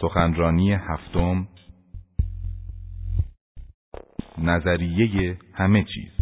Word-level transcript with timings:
سخنرانی 0.00 0.72
هفتم 0.72 1.48
نظریه 4.38 5.38
همه 5.54 5.84
چیز 5.94 6.12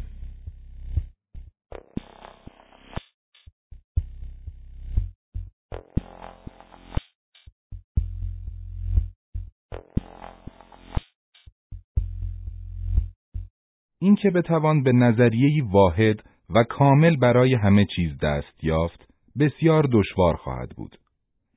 اینکه 14.00 14.30
بتوان 14.30 14.82
به 14.82 14.92
نظریه 14.92 15.64
واحد 15.64 16.22
و 16.50 16.64
کامل 16.64 17.16
برای 17.16 17.54
همه 17.54 17.86
چیز 17.96 18.18
دست 18.18 18.64
یافت 18.64 19.08
بسیار 19.38 19.88
دشوار 19.92 20.36
خواهد 20.36 20.70
بود. 20.70 20.98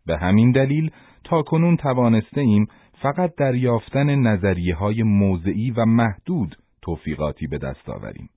به 0.05 0.17
همین 0.17 0.52
دلیل 0.52 0.91
تا 1.23 1.41
کنون 1.41 1.77
توانسته 1.77 2.41
ایم 2.41 2.67
فقط 3.02 3.35
در 3.35 3.55
یافتن 3.55 4.16
نظریه 4.16 4.76
های 4.76 5.03
موضعی 5.03 5.71
و 5.71 5.85
محدود 5.85 6.55
توفیقاتی 6.81 7.48
به 7.48 7.57
دست 7.57 7.90
آوریم. 7.90 8.30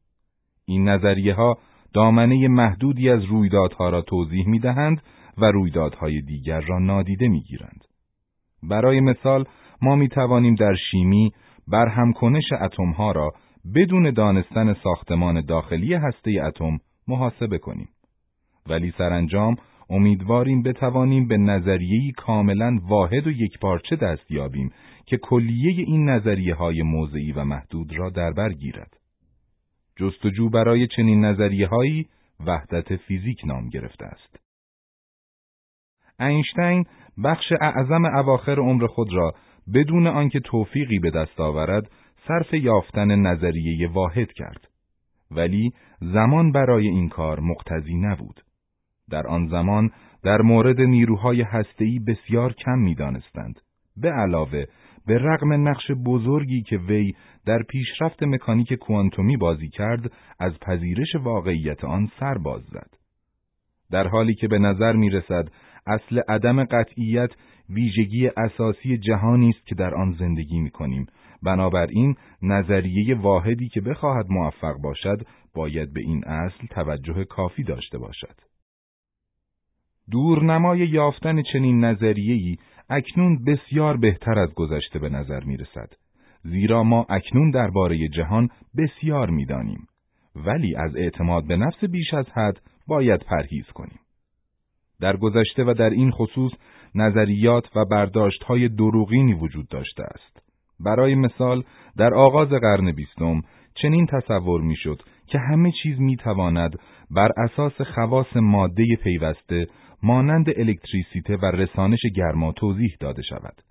این 0.64 0.88
نظریه 0.88 1.34
ها 1.34 1.58
دامنه 1.94 2.48
محدودی 2.48 3.10
از 3.10 3.24
رویدادها 3.24 3.88
را 3.88 4.02
توضیح 4.02 4.48
می 4.48 4.58
دهند 4.58 5.02
و 5.38 5.44
رویدادهای 5.44 6.20
دیگر 6.20 6.60
را 6.60 6.78
نادیده 6.78 7.28
می 7.28 7.40
گیرند. 7.40 7.84
برای 8.62 9.00
مثال 9.00 9.44
ما 9.82 9.96
می 9.96 10.08
توانیم 10.08 10.54
در 10.54 10.74
شیمی 10.90 11.32
برهمکنش 11.68 12.52
اتم 12.60 12.90
ها 12.90 13.12
را 13.12 13.32
بدون 13.74 14.10
دانستن 14.10 14.74
ساختمان 14.74 15.40
داخلی 15.40 15.94
هسته 15.94 16.30
اتم 16.46 16.78
محاسبه 17.08 17.58
کنیم. 17.58 17.88
ولی 18.66 18.92
سرانجام 18.98 19.56
امیدواریم 19.92 20.62
بتوانیم 20.62 21.28
به 21.28 21.36
نظریه‌ای 21.36 22.12
کاملا 22.16 22.78
واحد 22.82 23.26
و 23.26 23.30
یکپارچه 23.30 23.96
دست 23.96 24.30
یابیم 24.30 24.72
که 25.06 25.16
کلیه 25.16 25.84
این 25.86 26.08
نظریه 26.08 26.54
های 26.54 26.82
موضعی 26.82 27.32
و 27.32 27.44
محدود 27.44 27.98
را 27.98 28.10
در 28.10 28.32
بر 28.32 28.52
گیرد. 28.52 28.96
جستجو 29.96 30.48
برای 30.48 30.86
چنین 30.86 31.24
نظریه 31.24 31.66
هایی 31.66 32.06
وحدت 32.46 32.96
فیزیک 32.96 33.40
نام 33.46 33.68
گرفته 33.68 34.04
است. 34.04 34.38
اینشتین 36.20 36.84
بخش 37.24 37.52
اعظم 37.60 38.04
اواخر 38.04 38.60
عمر 38.60 38.86
خود 38.86 39.12
را 39.12 39.34
بدون 39.74 40.06
آنکه 40.06 40.40
توفیقی 40.40 40.98
به 40.98 41.10
دست 41.10 41.40
آورد 41.40 41.90
صرف 42.28 42.54
یافتن 42.54 43.16
نظریه 43.16 43.88
واحد 43.88 44.32
کرد. 44.32 44.68
ولی 45.30 45.72
زمان 46.00 46.52
برای 46.52 46.88
این 46.88 47.08
کار 47.08 47.40
مقتضی 47.40 47.94
نبود. 47.94 48.40
در 49.12 49.26
آن 49.26 49.46
زمان 49.46 49.90
در 50.22 50.42
مورد 50.42 50.80
نیروهای 50.80 51.42
هسته‌ای 51.42 51.98
بسیار 51.98 52.52
کم 52.52 52.78
می‌دانستند. 52.78 53.60
به 53.96 54.10
علاوه 54.10 54.64
به 55.06 55.18
رغم 55.18 55.68
نقش 55.68 55.90
بزرگی 55.90 56.62
که 56.62 56.76
وی 56.78 57.14
در 57.46 57.62
پیشرفت 57.62 58.22
مکانیک 58.22 58.72
کوانتومی 58.72 59.36
بازی 59.36 59.68
کرد 59.68 60.12
از 60.40 60.52
پذیرش 60.60 61.14
واقعیت 61.14 61.84
آن 61.84 62.10
سر 62.20 62.38
باز 62.38 62.62
زد. 62.62 62.90
در 63.90 64.08
حالی 64.08 64.34
که 64.34 64.48
به 64.48 64.58
نظر 64.58 64.92
می 64.92 65.10
رسد 65.10 65.48
اصل 65.86 66.20
عدم 66.28 66.64
قطعیت 66.64 67.30
ویژگی 67.70 68.30
اساسی 68.36 68.98
جهانی 68.98 69.50
است 69.50 69.66
که 69.66 69.74
در 69.74 69.94
آن 69.94 70.12
زندگی 70.18 70.60
می 70.60 70.70
کنیم. 70.70 71.06
بنابراین 71.42 72.16
نظریه 72.42 73.14
واحدی 73.14 73.68
که 73.68 73.80
بخواهد 73.80 74.26
موفق 74.30 74.74
باشد 74.82 75.26
باید 75.54 75.92
به 75.92 76.00
این 76.00 76.24
اصل 76.24 76.66
توجه 76.66 77.24
کافی 77.24 77.62
داشته 77.62 77.98
باشد. 77.98 78.51
دورنمای 80.12 80.78
یافتن 80.78 81.42
چنین 81.42 81.84
نظریه‌ای 81.84 82.56
اکنون 82.90 83.44
بسیار 83.44 83.96
بهتر 83.96 84.38
از 84.38 84.54
گذشته 84.54 84.98
به 84.98 85.08
نظر 85.08 85.44
می 85.44 85.56
رسد. 85.56 85.92
زیرا 86.42 86.82
ما 86.82 87.06
اکنون 87.10 87.50
درباره 87.50 88.08
جهان 88.08 88.48
بسیار 88.76 89.30
می‌دانیم 89.30 89.86
ولی 90.36 90.76
از 90.76 90.96
اعتماد 90.96 91.46
به 91.46 91.56
نفس 91.56 91.84
بیش 91.84 92.14
از 92.14 92.26
حد 92.34 92.60
باید 92.86 93.20
پرهیز 93.20 93.66
کنیم. 93.66 93.98
در 95.00 95.16
گذشته 95.16 95.64
و 95.64 95.74
در 95.74 95.90
این 95.90 96.10
خصوص 96.10 96.52
نظریات 96.94 97.76
و 97.76 97.84
برداشت 97.84 98.42
های 98.42 98.68
دروغینی 98.68 99.34
وجود 99.34 99.68
داشته 99.68 100.02
است. 100.02 100.42
برای 100.80 101.14
مثال 101.14 101.62
در 101.96 102.14
آغاز 102.14 102.48
قرن 102.48 102.92
بیستم 102.92 103.42
چنین 103.74 104.06
تصور 104.06 104.60
می‌شد 104.60 105.02
که 105.26 105.38
همه 105.38 105.72
چیز 105.82 106.00
می‌تواند 106.00 106.78
بر 107.10 107.28
اساس 107.36 107.80
خواص 107.80 108.36
ماده 108.36 108.84
پیوسته 109.02 109.66
مانند 110.02 110.46
الکتریسیته 110.56 111.36
و 111.36 111.44
رسانش 111.44 112.00
گرما 112.16 112.52
توضیح 112.52 112.96
داده 113.00 113.22
شود. 113.22 113.62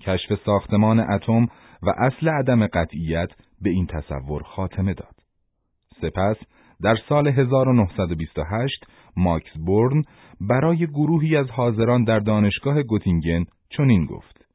کشف 0.00 0.44
ساختمان 0.44 1.00
اتم 1.00 1.46
و 1.82 1.90
اصل 1.98 2.28
عدم 2.28 2.66
قطعیت 2.66 3.28
به 3.60 3.70
این 3.70 3.86
تصور 3.86 4.42
خاتمه 4.42 4.94
داد. 4.94 5.14
سپس 6.00 6.36
در 6.82 6.96
سال 7.08 7.28
1928 7.28 8.86
ماکس 9.16 9.52
بورن 9.66 10.02
برای 10.40 10.86
گروهی 10.86 11.36
از 11.36 11.50
حاضران 11.50 12.04
در 12.04 12.18
دانشگاه 12.18 12.82
گوتینگن 12.82 13.44
چنین 13.68 14.06
گفت: 14.06 14.46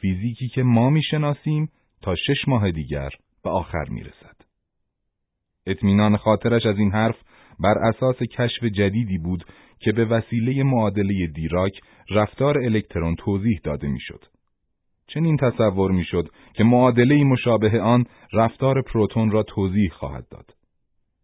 فیزیکی 0.00 0.48
که 0.48 0.62
ما 0.62 0.90
می‌شناسیم 0.90 1.68
تا 2.02 2.14
شش 2.14 2.48
ماه 2.48 2.70
دیگر 2.70 3.10
به 3.44 3.50
آخر 3.50 3.84
می‌رسد. 3.88 4.36
اطمینان 5.66 6.16
خاطرش 6.16 6.66
از 6.66 6.78
این 6.78 6.92
حرف 6.92 7.16
بر 7.60 7.78
اساس 7.78 8.16
کشف 8.16 8.64
جدیدی 8.64 9.18
بود 9.18 9.44
که 9.82 9.92
به 9.92 10.04
وسیله 10.04 10.62
معادله 10.62 11.26
دیراک 11.26 11.80
رفتار 12.10 12.58
الکترون 12.58 13.14
توضیح 13.14 13.60
داده 13.64 13.88
می‌شد. 13.88 14.24
چنین 15.06 15.36
تصور 15.36 15.90
می‌شد 15.90 16.28
که 16.54 16.64
معادله 16.64 17.24
مشابه 17.24 17.80
آن 17.80 18.04
رفتار 18.32 18.82
پروتون 18.82 19.30
را 19.30 19.42
توضیح 19.42 19.90
خواهد 19.90 20.28
داد. 20.28 20.54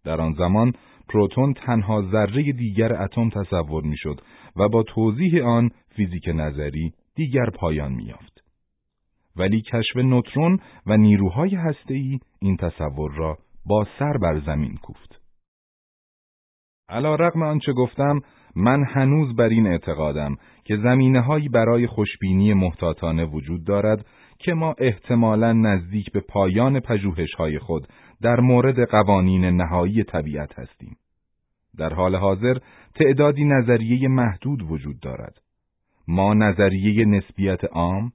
در 0.04 0.20
آن 0.20 0.32
زمان 0.32 0.72
پروتون 1.08 1.54
تنها 1.54 2.02
ذره 2.02 2.52
دیگر 2.52 3.02
اتم 3.02 3.30
تصور 3.30 3.82
می‌شد 3.82 4.20
و 4.56 4.68
با 4.68 4.82
توضیح 4.82 5.44
آن 5.44 5.70
فیزیک 5.96 6.28
نظری 6.28 6.92
دیگر 7.14 7.50
پایان 7.50 7.92
میافت. 7.92 8.44
ولی 9.36 9.60
کشف 9.60 9.96
نوترون 9.96 10.60
و 10.86 10.96
نیروهای 10.96 11.54
هسته‌ای 11.54 12.18
این 12.40 12.56
تصور 12.56 13.14
را 13.14 13.38
با 13.66 13.86
سر 13.98 14.12
بر 14.22 14.40
زمین 14.40 14.76
کوفت. 14.76 15.20
علا 16.88 17.14
رقم 17.14 17.42
آنچه 17.42 17.72
گفتم 17.72 18.20
من 18.56 18.84
هنوز 18.84 19.36
بر 19.36 19.48
این 19.48 19.66
اعتقادم 19.66 20.36
که 20.64 20.76
زمینه 20.76 21.20
هایی 21.20 21.48
برای 21.48 21.86
خوشبینی 21.86 22.54
محتاطانه 22.54 23.24
وجود 23.24 23.64
دارد 23.64 24.06
که 24.38 24.54
ما 24.54 24.74
احتمالا 24.78 25.52
نزدیک 25.52 26.12
به 26.12 26.20
پایان 26.20 26.80
پژوهش 26.80 27.34
های 27.34 27.58
خود 27.58 27.88
در 28.22 28.40
مورد 28.40 28.88
قوانین 28.90 29.44
نهایی 29.44 30.04
طبیعت 30.04 30.58
هستیم. 30.58 30.96
در 31.76 31.94
حال 31.94 32.16
حاضر 32.16 32.58
تعدادی 32.94 33.44
نظریه 33.44 34.08
محدود 34.08 34.62
وجود 34.62 35.00
دارد. 35.00 35.38
ما 36.08 36.34
نظریه 36.34 37.04
نسبیت 37.04 37.64
عام، 37.64 38.12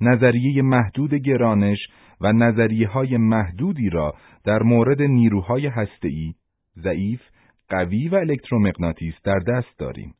نظریه 0.00 0.62
محدود 0.62 1.14
گرانش 1.14 1.78
و 2.20 2.32
نظریه 2.32 2.88
های 2.88 3.16
محدودی 3.16 3.90
را 3.90 4.14
در 4.44 4.62
مورد 4.62 5.02
نیروهای 5.02 5.66
هسته‌ای، 5.66 6.34
ضعیف 6.78 7.20
قوی 7.76 8.08
و 8.08 8.14
الکترومغناطیس 8.14 9.14
در 9.24 9.38
دست 9.38 9.78
داریم. 9.78 10.14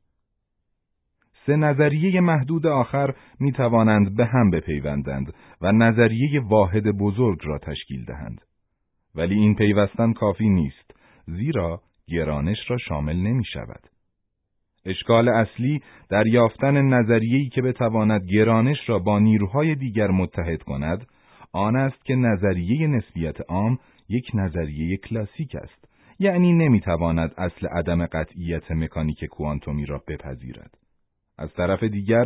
سه 1.47 1.56
نظریه 1.56 2.20
محدود 2.20 2.66
آخر 2.66 3.15
می 3.41 3.53
توانند 3.53 4.16
به 4.16 4.26
هم 4.26 4.50
بپیوندند 4.50 5.34
و 5.61 5.73
نظریه 5.73 6.40
واحد 6.40 6.84
بزرگ 6.90 7.38
را 7.43 7.58
تشکیل 7.58 8.05
دهند. 8.05 8.40
ولی 9.14 9.34
این 9.34 9.55
پیوستن 9.55 10.12
کافی 10.12 10.49
نیست، 10.49 10.94
زیرا 11.26 11.81
گرانش 12.08 12.58
را 12.69 12.76
شامل 12.78 13.17
نمی 13.17 13.44
شود. 13.44 13.81
اشکال 14.87 15.28
اصلی 15.28 15.82
در 16.11 16.26
یافتن 16.26 16.82
نظریه‌ای 16.82 17.49
که 17.49 17.62
بتواند 17.62 18.25
گرانش 18.25 18.78
را 18.88 18.99
با 18.99 19.19
نیروهای 19.19 19.75
دیگر 19.75 20.11
متحد 20.11 20.62
کند، 20.62 21.06
آن 21.52 21.76
است 21.76 22.05
که 22.05 22.14
نظریه 22.14 22.87
نسبیت 22.87 23.40
عام 23.49 23.78
یک 24.08 24.25
نظریه 24.34 24.96
کلاسیک 24.96 25.55
است 25.55 25.83
یعنی 26.19 26.52
نمی‌تواند 26.52 27.34
اصل 27.38 27.66
عدم 27.66 28.06
قطعیت 28.06 28.70
مکانیک 28.70 29.25
کوانتومی 29.25 29.87
را 29.87 30.02
بپذیرد. 30.08 30.78
از 31.38 31.52
طرف 31.52 31.84
دیگر 31.84 32.25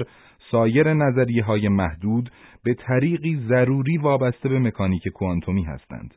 سایر 0.50 0.94
نظریه 0.94 1.44
های 1.44 1.68
محدود 1.68 2.30
به 2.64 2.74
طریقی 2.74 3.36
ضروری 3.48 3.98
وابسته 3.98 4.48
به 4.48 4.58
مکانیک 4.58 5.08
کوانتومی 5.08 5.64
هستند. 5.64 6.14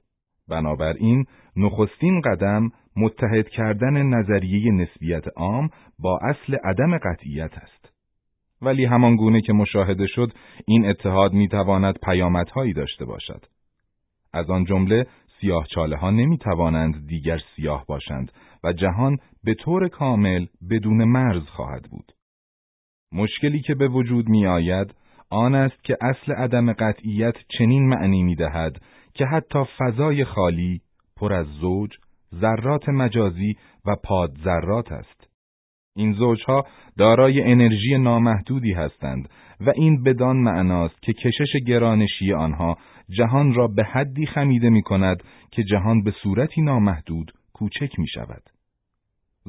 بنابراین 0.49 1.25
نخستین 1.55 2.21
قدم 2.21 2.69
متحد 2.97 3.49
کردن 3.49 4.03
نظریه 4.03 4.71
نسبیت 4.71 5.23
عام 5.35 5.69
با 5.99 6.19
اصل 6.21 6.55
عدم 6.63 6.97
قطعیت 6.97 7.53
است. 7.57 7.91
ولی 8.61 8.85
همان 8.85 9.15
گونه 9.15 9.41
که 9.41 9.53
مشاهده 9.53 10.07
شد 10.07 10.33
این 10.67 10.85
اتحاد 10.85 11.33
می‌تواند 11.33 11.99
پیامدهایی 12.03 12.73
داشته 12.73 13.05
باشد. 13.05 13.45
از 14.33 14.49
آن 14.49 14.65
جمله 14.65 15.05
سیاه 15.41 15.67
چاله 15.67 15.97
ها 15.97 16.11
نمی 16.11 16.37
توانند 16.37 17.07
دیگر 17.07 17.39
سیاه 17.55 17.85
باشند 17.85 18.31
و 18.63 18.73
جهان 18.73 19.17
به 19.43 19.53
طور 19.53 19.87
کامل 19.87 20.45
بدون 20.69 21.03
مرز 21.03 21.43
خواهد 21.43 21.83
بود. 21.83 22.11
مشکلی 23.13 23.61
که 23.61 23.75
به 23.75 23.87
وجود 23.87 24.29
می 24.29 24.47
آید 24.47 24.95
آن 25.29 25.55
است 25.55 25.83
که 25.83 25.97
اصل 26.01 26.31
عدم 26.31 26.73
قطعیت 26.73 27.35
چنین 27.57 27.89
معنی 27.89 28.23
می 28.23 28.35
دهد 28.35 28.81
که 29.13 29.25
حتی 29.25 29.63
فضای 29.77 30.25
خالی 30.25 30.81
پر 31.17 31.33
از 31.33 31.47
زوج، 31.47 31.91
ذرات 32.35 32.89
مجازی 32.89 33.55
و 33.85 33.95
پاد 34.03 34.37
ذرات 34.43 34.91
است. 34.91 35.20
این 35.95 36.13
زوجها 36.13 36.65
دارای 36.97 37.41
انرژی 37.41 37.97
نامحدودی 37.97 38.73
هستند 38.73 39.29
و 39.61 39.71
این 39.75 40.03
بدان 40.03 40.37
معناست 40.37 41.01
که 41.01 41.13
کشش 41.13 41.53
گرانشی 41.67 42.33
آنها 42.33 42.77
جهان 43.09 43.53
را 43.53 43.67
به 43.67 43.83
حدی 43.83 44.25
خمیده 44.25 44.69
می 44.69 44.81
کند 44.81 45.23
که 45.51 45.63
جهان 45.63 46.03
به 46.03 46.13
صورتی 46.23 46.61
نامحدود 46.61 47.31
کوچک 47.53 47.99
می 47.99 48.07
شود. 48.07 48.41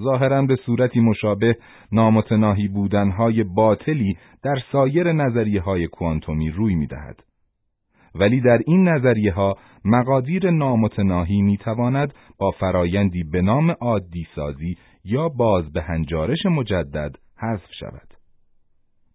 ظاهرا 0.01 0.43
به 0.43 0.57
صورتی 0.57 1.01
مشابه 1.01 1.57
نامتناهی 1.93 2.69
بودنهای 2.69 3.45
باطلی 3.45 4.17
در 4.43 4.57
سایر 4.73 5.13
نظریه 5.13 5.61
های 5.61 5.87
کوانتومی 5.87 6.51
روی 6.51 6.75
می 6.75 6.87
دهد. 6.87 7.23
ولی 8.15 8.41
در 8.41 8.61
این 8.67 8.89
نظریه 8.89 9.33
ها 9.33 9.57
مقادیر 9.85 10.51
نامتناهی 10.51 11.43
می 11.43 11.57
تواند 11.57 12.15
با 12.39 12.51
فرایندی 12.51 13.23
به 13.23 13.43
نام 13.43 13.71
عادی 13.71 14.27
سازی 14.35 14.77
یا 15.05 15.29
باز 15.29 15.73
به 15.73 15.83
هنجارش 15.83 16.47
مجدد 16.47 17.17
حذف 17.39 17.73
شود. 17.81 18.09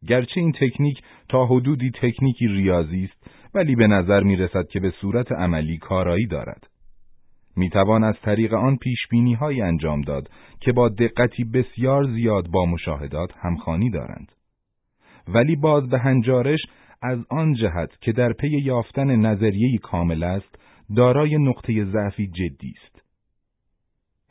گرچه 0.07 0.39
این 0.41 0.51
تکنیک 0.51 1.01
تا 1.29 1.45
حدودی 1.45 1.91
تکنیکی 1.91 2.47
ریاضی 2.47 3.03
است 3.03 3.31
ولی 3.53 3.75
به 3.75 3.87
نظر 3.87 4.23
می 4.23 4.35
رسد 4.35 4.67
که 4.67 4.79
به 4.79 4.91
صورت 5.01 5.31
عملی 5.31 5.77
کارایی 5.77 6.27
دارد. 6.27 6.67
می 7.55 7.69
توان 7.69 8.03
از 8.03 8.15
طریق 8.21 8.53
آن 8.53 8.77
پیش 8.77 8.99
های 9.39 9.61
انجام 9.61 10.01
داد 10.01 10.29
که 10.61 10.71
با 10.71 10.89
دقتی 10.89 11.43
بسیار 11.43 12.11
زیاد 12.13 12.47
با 12.47 12.65
مشاهدات 12.65 13.31
همخانی 13.37 13.89
دارند. 13.89 14.31
ولی 15.27 15.55
باز 15.55 15.89
به 15.89 15.99
هنجارش 15.99 16.59
از 17.01 17.19
آن 17.29 17.53
جهت 17.53 17.89
که 18.01 18.11
در 18.11 18.33
پی 18.33 18.49
یافتن 18.49 19.15
نظریه 19.15 19.77
کامل 19.77 20.23
است 20.23 20.59
دارای 20.95 21.37
نقطه 21.37 21.85
ضعفی 21.85 22.27
جدی 22.27 22.73
است. 22.75 22.96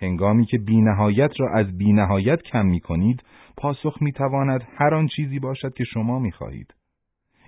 هنگامی 0.03 0.47
که 0.47 0.59
بینهایت 0.59 1.31
را 1.39 1.51
از 1.55 1.79
بینهایت 1.79 2.43
کم 2.43 2.67
می 2.67 2.81
کنید، 2.81 3.23
پاسخ 3.57 4.03
می 4.03 4.13
تواند 4.13 4.69
هر 4.77 4.95
آن 4.95 5.07
چیزی 5.07 5.39
باشد 5.39 5.75
که 5.75 5.85
شما 5.85 6.19
می 6.19 6.33
خواهید. 6.33 6.75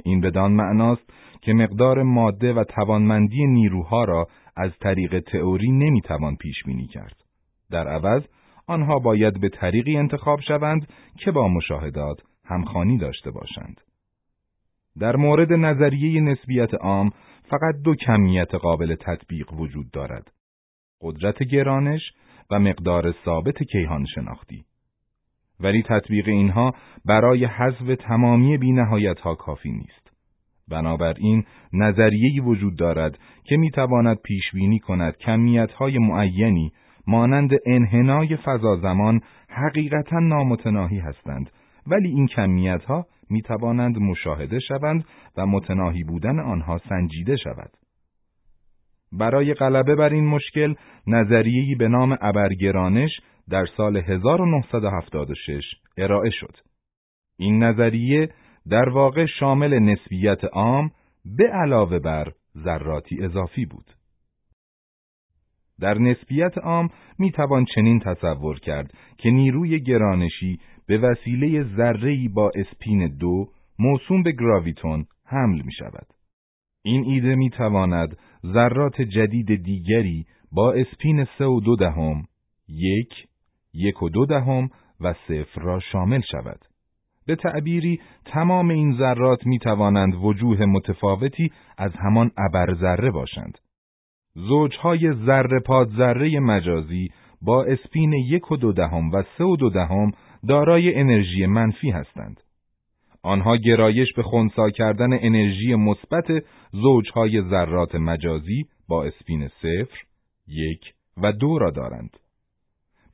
این 0.04 0.20
بدان 0.20 0.52
معناست 0.52 1.10
که 1.40 1.52
مقدار 1.52 2.02
ماده 2.02 2.52
و 2.52 2.64
توانمندی 2.64 3.46
نیروها 3.46 4.04
را 4.04 4.28
از 4.56 4.70
طریق 4.80 5.20
تئوری 5.20 5.70
نمی 5.70 6.00
توان 6.00 6.36
پیش 6.36 6.64
بینی 6.66 6.86
کرد. 6.86 7.16
در 7.70 7.88
عوض 7.88 8.22
آنها 8.66 8.98
باید 8.98 9.40
به 9.40 9.48
طریقی 9.48 9.96
انتخاب 9.96 10.40
شوند 10.40 10.88
که 11.18 11.30
با 11.30 11.48
مشاهدات 11.48 12.22
همخانی 12.44 12.98
داشته 12.98 13.30
باشند. 13.30 13.80
در 14.98 15.16
مورد 15.16 15.52
نظریه 15.52 16.20
نسبیت 16.20 16.74
عام 16.74 17.10
فقط 17.50 17.74
دو 17.84 17.94
کمیت 17.94 18.54
قابل 18.54 18.94
تطبیق 18.94 19.52
وجود 19.52 19.90
دارد. 19.90 20.32
قدرت 21.00 21.42
گرانش 21.42 22.02
و 22.50 22.58
مقدار 22.58 23.14
ثابت 23.24 23.62
کیهان 23.62 24.04
شناختی. 24.14 24.64
ولی 25.60 25.82
تطبیق 25.82 26.28
اینها 26.28 26.74
برای 27.04 27.44
حذف 27.44 27.96
تمامی 28.00 28.58
بینهایت 28.58 29.20
ها 29.20 29.34
کافی 29.34 29.70
نیست. 29.70 30.08
بنابراین 30.68 31.44
نظریه‌ای 31.72 32.40
وجود 32.40 32.76
دارد 32.76 33.18
که 33.44 33.56
می‌تواند 33.56 34.16
پیش 34.16 34.52
بینی 34.52 34.78
کند 34.78 35.16
کمیت 35.16 35.72
های 35.72 35.98
معینی 35.98 36.72
مانند 37.06 37.50
انحنای 37.66 38.36
فضا 38.36 38.76
زمان 38.76 39.20
حقیقتا 39.48 40.18
نامتناهی 40.18 40.98
هستند 40.98 41.50
ولی 41.86 42.08
این 42.08 42.26
کمیت 42.26 42.84
ها 42.84 43.06
می 43.30 43.42
توانند 43.42 43.98
مشاهده 43.98 44.60
شوند 44.60 45.04
و 45.36 45.46
متناهی 45.46 46.04
بودن 46.04 46.40
آنها 46.40 46.78
سنجیده 46.88 47.36
شود. 47.36 47.70
برای 49.12 49.54
غلبه 49.54 49.94
بر 49.94 50.12
این 50.12 50.26
مشکل 50.26 50.74
نظریه‌ای 51.06 51.74
به 51.74 51.88
نام 51.88 52.16
ابرگرانش 52.20 53.10
در 53.48 53.66
سال 53.76 53.96
1976 53.96 55.62
ارائه 55.96 56.30
شد. 56.30 56.56
این 57.38 57.62
نظریه 57.62 58.28
در 58.68 58.88
واقع 58.88 59.26
شامل 59.26 59.78
نسبیت 59.78 60.44
عام 60.44 60.90
به 61.24 61.48
علاوه 61.48 61.98
بر 61.98 62.32
ذراتی 62.64 63.24
اضافی 63.24 63.66
بود. 63.66 63.90
در 65.80 65.98
نسبیت 65.98 66.58
عام 66.58 66.88
می 67.18 67.32
توان 67.32 67.64
چنین 67.74 68.00
تصور 68.00 68.60
کرد 68.60 68.94
که 69.18 69.30
نیروی 69.30 69.80
گرانشی 69.80 70.60
به 70.86 70.98
وسیله 70.98 71.62
ذره‌ای 71.76 72.28
با 72.28 72.50
اسپین 72.54 73.16
دو 73.16 73.48
موسوم 73.78 74.22
به 74.22 74.32
گراویتون 74.32 75.06
حمل 75.26 75.62
می 75.64 75.72
شود. 75.72 76.06
این 76.84 77.04
ایده 77.04 77.34
می 77.34 77.50
تواند 77.50 78.16
ذرات 78.46 79.02
جدید 79.02 79.62
دیگری 79.64 80.26
با 80.52 80.72
اسپین 80.72 81.26
سه 81.38 81.44
و 81.44 81.60
دو 81.60 81.76
دهم، 81.76 82.22
یک، 82.68 83.12
یک 83.74 84.02
و 84.02 84.08
دو 84.08 84.26
دهم 84.26 84.70
و 85.00 85.12
صفر 85.12 85.60
را 85.60 85.80
شامل 85.80 86.20
شود. 86.20 86.60
به 87.26 87.36
تعبیری 87.36 88.00
تمام 88.24 88.68
این 88.68 88.96
ذرات 88.98 89.46
می 89.46 89.58
توانند 89.58 90.14
وجوه 90.14 90.64
متفاوتی 90.64 91.52
از 91.78 91.92
همان 91.96 92.30
ابرذره 92.36 93.10
باشند. 93.10 93.58
زوجهای 94.34 95.12
ذره 95.12 95.60
پاد 95.60 95.88
ذره 95.88 96.40
مجازی 96.40 97.08
با 97.42 97.64
اسپین 97.64 98.12
یک 98.12 98.52
و 98.52 98.56
دو 98.56 98.72
دهم 98.72 99.10
و 99.10 99.22
سه 99.38 99.44
و 99.44 99.56
دو 99.56 99.70
دهم 99.70 100.10
دارای 100.48 100.94
انرژی 100.94 101.46
منفی 101.46 101.90
هستند. 101.90 102.40
آنها 103.22 103.56
گرایش 103.56 104.12
به 104.16 104.22
خونسا 104.22 104.70
کردن 104.70 105.12
انرژی 105.12 105.74
مثبت 105.74 106.44
زوجهای 106.72 107.42
ذرات 107.42 107.94
مجازی 107.94 108.64
با 108.88 109.04
اسپین 109.04 109.48
صفر، 109.48 109.98
یک 110.48 110.80
و 111.22 111.32
دو 111.32 111.58
را 111.58 111.70
دارند. 111.70 112.10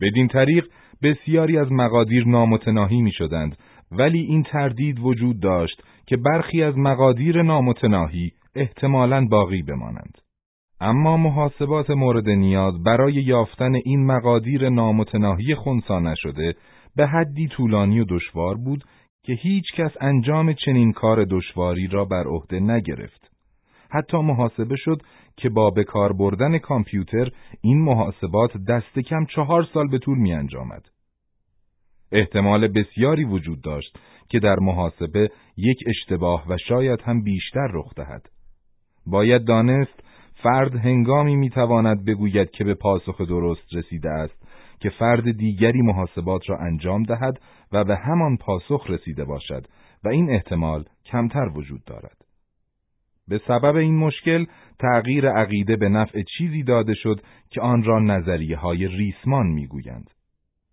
بدین 0.00 0.28
طریق 0.28 0.66
بسیاری 1.02 1.58
از 1.58 1.72
مقادیر 1.72 2.26
نامتناهی 2.26 3.02
می 3.02 3.12
شدند 3.12 3.56
ولی 3.92 4.20
این 4.20 4.42
تردید 4.42 4.98
وجود 5.00 5.40
داشت 5.40 5.82
که 6.06 6.16
برخی 6.16 6.62
از 6.62 6.78
مقادیر 6.78 7.42
نامتناهی 7.42 8.32
احتمالاً 8.54 9.26
باقی 9.30 9.62
بمانند. 9.62 10.18
اما 10.80 11.16
محاسبات 11.16 11.90
مورد 11.90 12.28
نیاز 12.28 12.82
برای 12.82 13.14
یافتن 13.14 13.74
این 13.74 14.06
مقادیر 14.06 14.68
نامتناهی 14.68 15.54
خونسا 15.54 16.00
نشده 16.00 16.54
به 16.96 17.06
حدی 17.06 17.48
طولانی 17.48 18.00
و 18.00 18.04
دشوار 18.08 18.54
بود 18.54 18.84
که 19.24 19.32
هیچ 19.32 19.64
کس 19.76 19.90
انجام 20.00 20.52
چنین 20.52 20.92
کار 20.92 21.24
دشواری 21.24 21.86
را 21.86 22.04
بر 22.04 22.24
عهده 22.26 22.60
نگرفت. 22.60 23.30
حتی 23.90 24.16
محاسبه 24.16 24.76
شد 24.76 25.02
که 25.36 25.48
با 25.48 25.70
به 25.70 25.84
کار 25.84 26.12
بردن 26.12 26.58
کامپیوتر 26.58 27.30
این 27.60 27.78
محاسبات 27.78 28.56
دست 28.68 28.98
کم 28.98 29.24
چهار 29.24 29.66
سال 29.74 29.88
به 29.88 29.98
طول 29.98 30.18
می 30.18 30.32
انجامد. 30.32 30.88
احتمال 32.12 32.68
بسیاری 32.68 33.24
وجود 33.24 33.60
داشت 33.60 33.98
که 34.28 34.38
در 34.40 34.56
محاسبه 34.56 35.30
یک 35.56 35.78
اشتباه 35.86 36.44
و 36.48 36.56
شاید 36.68 37.00
هم 37.00 37.22
بیشتر 37.22 37.68
رخ 37.72 37.94
دهد. 37.94 38.28
باید 39.06 39.44
دانست 39.44 40.04
فرد 40.42 40.74
هنگامی 40.76 41.36
می‌تواند 41.36 42.04
بگوید 42.04 42.50
که 42.50 42.64
به 42.64 42.74
پاسخ 42.74 43.20
درست 43.20 43.74
رسیده 43.74 44.10
است 44.10 44.43
که 44.80 44.90
فرد 44.90 45.36
دیگری 45.36 45.82
محاسبات 45.82 46.50
را 46.50 46.58
انجام 46.58 47.02
دهد 47.02 47.40
و 47.72 47.84
به 47.84 47.96
همان 47.96 48.36
پاسخ 48.36 48.86
رسیده 48.88 49.24
باشد 49.24 49.66
و 50.04 50.08
این 50.08 50.30
احتمال 50.30 50.84
کمتر 51.04 51.48
وجود 51.54 51.84
دارد. 51.84 52.16
به 53.28 53.40
سبب 53.48 53.76
این 53.76 53.98
مشکل 53.98 54.46
تغییر 54.78 55.28
عقیده 55.28 55.76
به 55.76 55.88
نفع 55.88 56.22
چیزی 56.38 56.62
داده 56.62 56.94
شد 56.94 57.20
که 57.50 57.60
آن 57.60 57.82
را 57.82 58.00
نظریه 58.00 58.56
های 58.56 58.88
ریسمان 58.88 59.46
می‌گویند. 59.46 60.10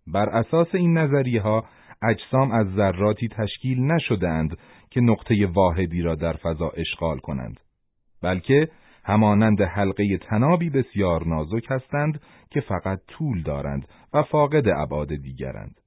بر 0.07 0.29
اساس 0.29 0.67
این 0.75 0.97
نظریه 0.97 1.41
ها 1.41 1.65
اجسام 2.09 2.51
از 2.51 2.67
ذراتی 2.67 3.27
تشکیل 3.27 3.81
نشدهاند 3.81 4.57
که 4.89 5.01
نقطه 5.01 5.47
واحدی 5.47 6.01
را 6.01 6.15
در 6.15 6.33
فضا 6.33 6.69
اشغال 6.69 7.17
کنند 7.17 7.59
بلکه 8.23 8.69
همانند 9.03 9.61
حلقه 9.61 10.17
تنابی 10.17 10.69
بسیار 10.69 11.27
نازک 11.27 11.65
هستند 11.69 12.21
که 12.49 12.61
فقط 12.61 12.99
طول 13.07 13.43
دارند 13.43 13.87
و 14.13 14.23
فاقد 14.23 14.67
ابعاد 14.67 15.15
دیگرند. 15.15 15.81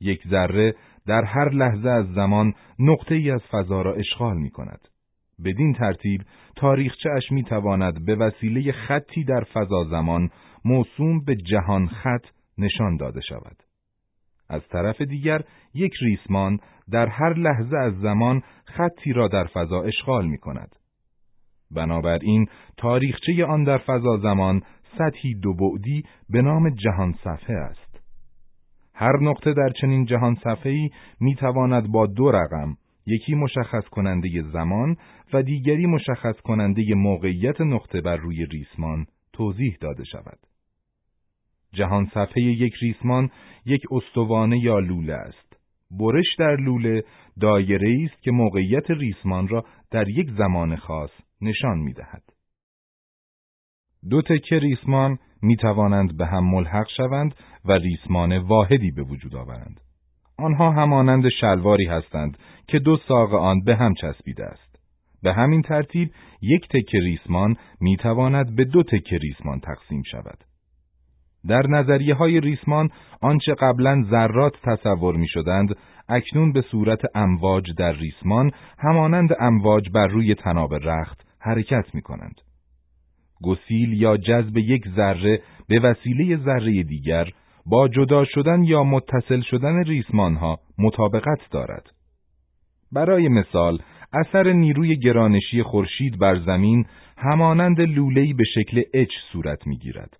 یک 0.00 0.28
ذره 0.28 0.74
در 1.06 1.24
هر 1.24 1.48
لحظه 1.48 1.88
از 1.88 2.06
زمان 2.14 2.54
نقطه 2.78 3.14
ای 3.14 3.30
از 3.30 3.42
فضا 3.50 3.82
را 3.82 3.94
اشغال 3.94 4.36
می 4.36 4.50
کند. 4.50 4.88
بدین 5.44 5.72
ترتیب 5.72 6.22
تاریخچه 6.56 7.10
اش 7.10 7.32
می 7.32 7.44
تواند 7.44 8.04
به 8.04 8.16
وسیله 8.16 8.72
خطی 8.72 9.24
در 9.24 9.44
فضا 9.44 9.84
زمان 9.90 10.30
موسوم 10.64 11.24
به 11.24 11.36
جهان 11.36 11.86
خط 11.86 12.24
نشان 12.58 12.96
داده 12.96 13.20
شود. 13.20 13.56
از 14.48 14.68
طرف 14.68 15.00
دیگر 15.00 15.42
یک 15.74 15.92
ریسمان 16.00 16.58
در 16.90 17.06
هر 17.06 17.34
لحظه 17.34 17.76
از 17.76 17.98
زمان 17.98 18.42
خطی 18.64 19.12
را 19.12 19.28
در 19.28 19.44
فضا 19.44 19.82
اشغال 19.82 20.26
می 20.26 20.38
کند. 20.38 20.76
بنابراین 21.70 22.46
تاریخچه 22.76 23.44
آن 23.44 23.64
در 23.64 23.78
فضا 23.78 24.16
زمان 24.16 24.62
سطحی 24.98 25.34
دو 25.34 25.54
بعدی 25.54 26.04
به 26.30 26.42
نام 26.42 26.70
جهان 26.70 27.14
صفحه 27.24 27.56
است. 27.56 28.00
هر 28.94 29.20
نقطه 29.20 29.52
در 29.52 29.68
چنین 29.80 30.04
جهان 30.04 30.34
صفحه‌ای 30.34 30.90
می‌تواند 31.20 31.92
با 31.92 32.06
دو 32.06 32.30
رقم 32.30 32.76
یکی 33.06 33.34
مشخص 33.34 33.84
کننده 33.88 34.42
زمان 34.42 34.96
و 35.32 35.42
دیگری 35.42 35.86
مشخص 35.86 36.40
کننده 36.40 36.94
موقعیت 36.94 37.60
نقطه 37.60 38.00
بر 38.00 38.16
روی 38.16 38.46
ریسمان 38.46 39.06
توضیح 39.32 39.76
داده 39.80 40.04
شود. 40.04 40.38
جهان 41.72 42.06
صفحه 42.06 42.42
یک 42.42 42.74
ریسمان 42.82 43.30
یک 43.66 43.82
استوانه 43.90 44.58
یا 44.58 44.78
لوله 44.78 45.14
است. 45.14 45.56
برش 45.90 46.34
در 46.38 46.56
لوله 46.56 47.04
دایره 47.40 48.04
است 48.04 48.22
که 48.22 48.30
موقعیت 48.30 48.90
ریسمان 48.90 49.48
را 49.48 49.64
در 49.90 50.08
یک 50.08 50.30
زمان 50.30 50.76
خاص 50.76 51.10
نشان 51.40 51.78
می 51.78 51.92
دهد. 51.92 52.22
دو 54.10 54.22
تکه 54.22 54.58
ریسمان 54.58 55.18
می 55.42 55.56
توانند 55.56 56.16
به 56.16 56.26
هم 56.26 56.44
ملحق 56.44 56.86
شوند 56.96 57.34
و 57.64 57.72
ریسمان 57.72 58.38
واحدی 58.38 58.90
به 58.90 59.02
وجود 59.02 59.36
آورند. 59.36 59.80
آنها 60.38 60.70
همانند 60.70 61.28
شلواری 61.40 61.86
هستند 61.86 62.38
که 62.68 62.78
دو 62.78 62.96
ساق 63.08 63.34
آن 63.34 63.60
به 63.64 63.76
هم 63.76 63.94
چسبیده 63.94 64.44
است. 64.44 64.76
به 65.22 65.32
همین 65.32 65.62
ترتیب 65.62 66.10
یک 66.42 66.68
تکه 66.68 66.98
ریسمان 66.98 67.56
می 67.80 67.96
تواند 67.96 68.56
به 68.56 68.64
دو 68.64 68.82
تکه 68.82 69.18
ریسمان 69.18 69.60
تقسیم 69.60 70.02
شود. 70.02 70.38
در 71.48 71.66
نظریه 71.66 72.14
های 72.14 72.40
ریسمان 72.40 72.88
آنچه 73.20 73.54
قبلا 73.54 74.02
ذرات 74.10 74.52
تصور 74.62 75.16
می 75.16 75.28
شدند 75.28 75.68
اکنون 76.08 76.52
به 76.52 76.62
صورت 76.62 77.00
امواج 77.14 77.64
در 77.78 77.92
ریسمان 77.92 78.50
همانند 78.78 79.30
امواج 79.40 79.90
بر 79.90 80.06
روی 80.06 80.34
تناب 80.34 80.74
رخت 80.74 81.25
حرکت 81.46 81.94
می 81.94 82.02
کنند. 82.02 82.40
گسیل 83.42 83.92
یا 83.92 84.16
جذب 84.16 84.56
یک 84.56 84.88
ذره 84.96 85.42
به 85.68 85.80
وسیله 85.80 86.36
ذره 86.36 86.82
دیگر 86.82 87.28
با 87.66 87.88
جدا 87.88 88.24
شدن 88.24 88.64
یا 88.64 88.84
متصل 88.84 89.40
شدن 89.40 89.84
ریسمان 89.84 90.34
ها 90.34 90.58
مطابقت 90.78 91.50
دارد. 91.50 91.90
برای 92.92 93.28
مثال، 93.28 93.78
اثر 94.12 94.52
نیروی 94.52 94.96
گرانشی 94.96 95.62
خورشید 95.62 96.18
بر 96.18 96.38
زمین 96.38 96.86
همانند 97.18 97.80
لوله‌ای 97.80 98.32
به 98.32 98.44
شکل 98.54 98.82
اچ 98.94 99.10
صورت 99.32 99.66
می‌گیرد. 99.66 100.16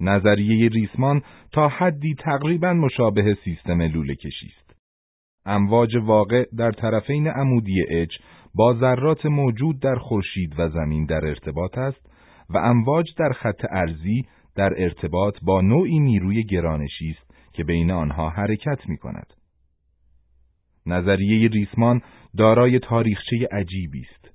نظریه 0.00 0.68
ریسمان 0.68 1.22
تا 1.52 1.68
حدی 1.68 2.14
تقریبا 2.14 2.72
مشابه 2.72 3.36
سیستم 3.44 3.82
لوله 3.82 4.14
کشی 4.14 4.46
است. 4.46 4.76
امواج 5.46 5.96
واقع 5.96 6.44
در 6.56 6.70
طرفین 6.70 7.28
عمودی 7.28 7.82
اچ 7.88 8.10
با 8.56 8.74
ذرات 8.74 9.26
موجود 9.26 9.80
در 9.80 9.94
خورشید 9.94 10.54
و 10.58 10.68
زمین 10.68 11.06
در 11.06 11.26
ارتباط 11.26 11.78
است 11.78 12.10
و 12.50 12.58
امواج 12.58 13.06
در 13.18 13.32
خط 13.32 13.64
ارزی 13.70 14.24
در 14.56 14.82
ارتباط 14.82 15.34
با 15.42 15.60
نوعی 15.60 15.98
نیروی 15.98 16.44
گرانشی 16.44 17.10
است 17.10 17.34
که 17.52 17.64
بین 17.64 17.90
آنها 17.90 18.30
حرکت 18.30 18.88
می 18.88 18.96
کند. 18.96 19.26
نظریه 20.86 21.48
ریسمان 21.48 22.02
دارای 22.36 22.78
تاریخچه 22.78 23.48
عجیبی 23.52 24.00
است. 24.00 24.30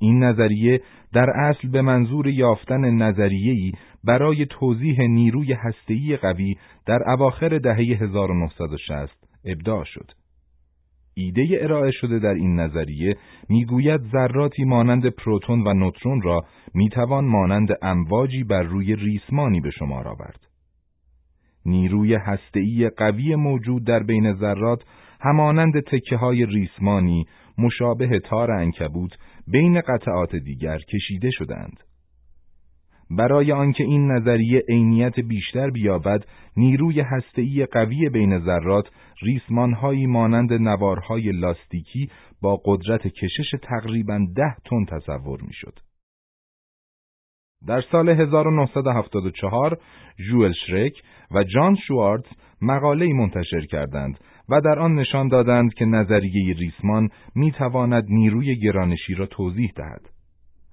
این 0.00 0.24
نظریه 0.24 0.80
در 1.12 1.30
اصل 1.30 1.68
به 1.68 1.82
منظور 1.82 2.28
یافتن 2.28 2.90
نظریه‌ای 2.90 3.72
برای 4.04 4.46
توضیح 4.46 5.00
نیروی 5.00 5.52
هسته‌ای 5.52 6.16
قوی 6.16 6.56
در 6.86 7.10
اواخر 7.10 7.58
دهه 7.58 8.02
1960 8.02 9.28
ابداع 9.44 9.84
شد. 9.84 10.10
ایده 11.18 11.58
ارائه 11.60 11.90
شده 11.90 12.18
در 12.18 12.34
این 12.34 12.60
نظریه 12.60 13.16
می‌گوید 13.48 14.00
ذراتی 14.00 14.64
مانند 14.64 15.06
پروتون 15.06 15.66
و 15.66 15.72
نوترون 15.72 16.22
را 16.22 16.40
می‌توان 16.74 17.24
مانند 17.24 17.68
امواجی 17.82 18.44
بر 18.44 18.62
روی 18.62 18.96
ریسمانی 18.96 19.60
به 19.60 19.70
شمار 19.70 20.08
آورد. 20.08 20.46
نیروی 21.66 22.14
هسته‌ای 22.14 22.88
قوی 22.96 23.34
موجود 23.34 23.84
در 23.84 24.02
بین 24.02 24.34
ذرات 24.34 24.82
همانند 25.20 25.80
تکه 25.80 26.16
های 26.16 26.46
ریسمانی 26.46 27.24
مشابه 27.58 28.20
تار 28.20 28.50
انکبوت 28.50 29.10
بین 29.46 29.80
قطعات 29.80 30.36
دیگر 30.36 30.78
کشیده 30.78 31.30
شدند. 31.30 31.87
برای 33.10 33.52
آنکه 33.52 33.84
این 33.84 34.12
نظریه 34.12 34.64
عینیت 34.68 35.20
بیشتر 35.20 35.70
بیابد 35.70 36.24
نیروی 36.56 37.00
هسته‌ای 37.00 37.66
قوی 37.66 38.08
بین 38.08 38.38
ذرات 38.38 38.88
ریسمانهایی 39.22 40.06
مانند 40.06 40.52
نوارهای 40.52 41.32
لاستیکی 41.32 42.10
با 42.42 42.60
قدرت 42.64 43.06
کشش 43.06 43.54
تقریبا 43.62 44.26
ده 44.36 44.54
تن 44.64 44.84
تصور 44.84 45.42
می‌شد. 45.42 45.78
در 47.66 47.80
سال 47.92 48.08
1974 48.08 49.78
جوئل 50.30 50.52
شرک 50.66 51.02
و 51.30 51.44
جان 51.44 51.76
شوارتز 51.86 52.30
مقاله 52.62 53.12
منتشر 53.12 53.66
کردند 53.66 54.20
و 54.48 54.60
در 54.60 54.78
آن 54.78 54.94
نشان 54.94 55.28
دادند 55.28 55.74
که 55.74 55.84
نظریه 55.84 56.54
ریسمان 56.54 57.08
می 57.34 57.52
تواند 57.52 58.04
نیروی 58.08 58.60
گرانشی 58.60 59.14
را 59.14 59.26
توضیح 59.26 59.72
دهد. 59.76 60.17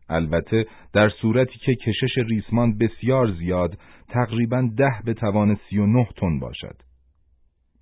البته 0.10 0.66
در 0.94 1.10
صورتی 1.10 1.60
که 1.60 1.76
کشش 1.76 2.18
ریسمان 2.18 2.78
بسیار 2.78 3.32
زیاد 3.32 3.78
تقریبا 4.10 4.70
ده 4.78 4.94
به 5.06 5.14
توان 5.14 5.58
سی 5.70 5.78
و 5.78 5.86
نه 5.86 6.08
تن 6.18 6.40
باشد. 6.40 6.76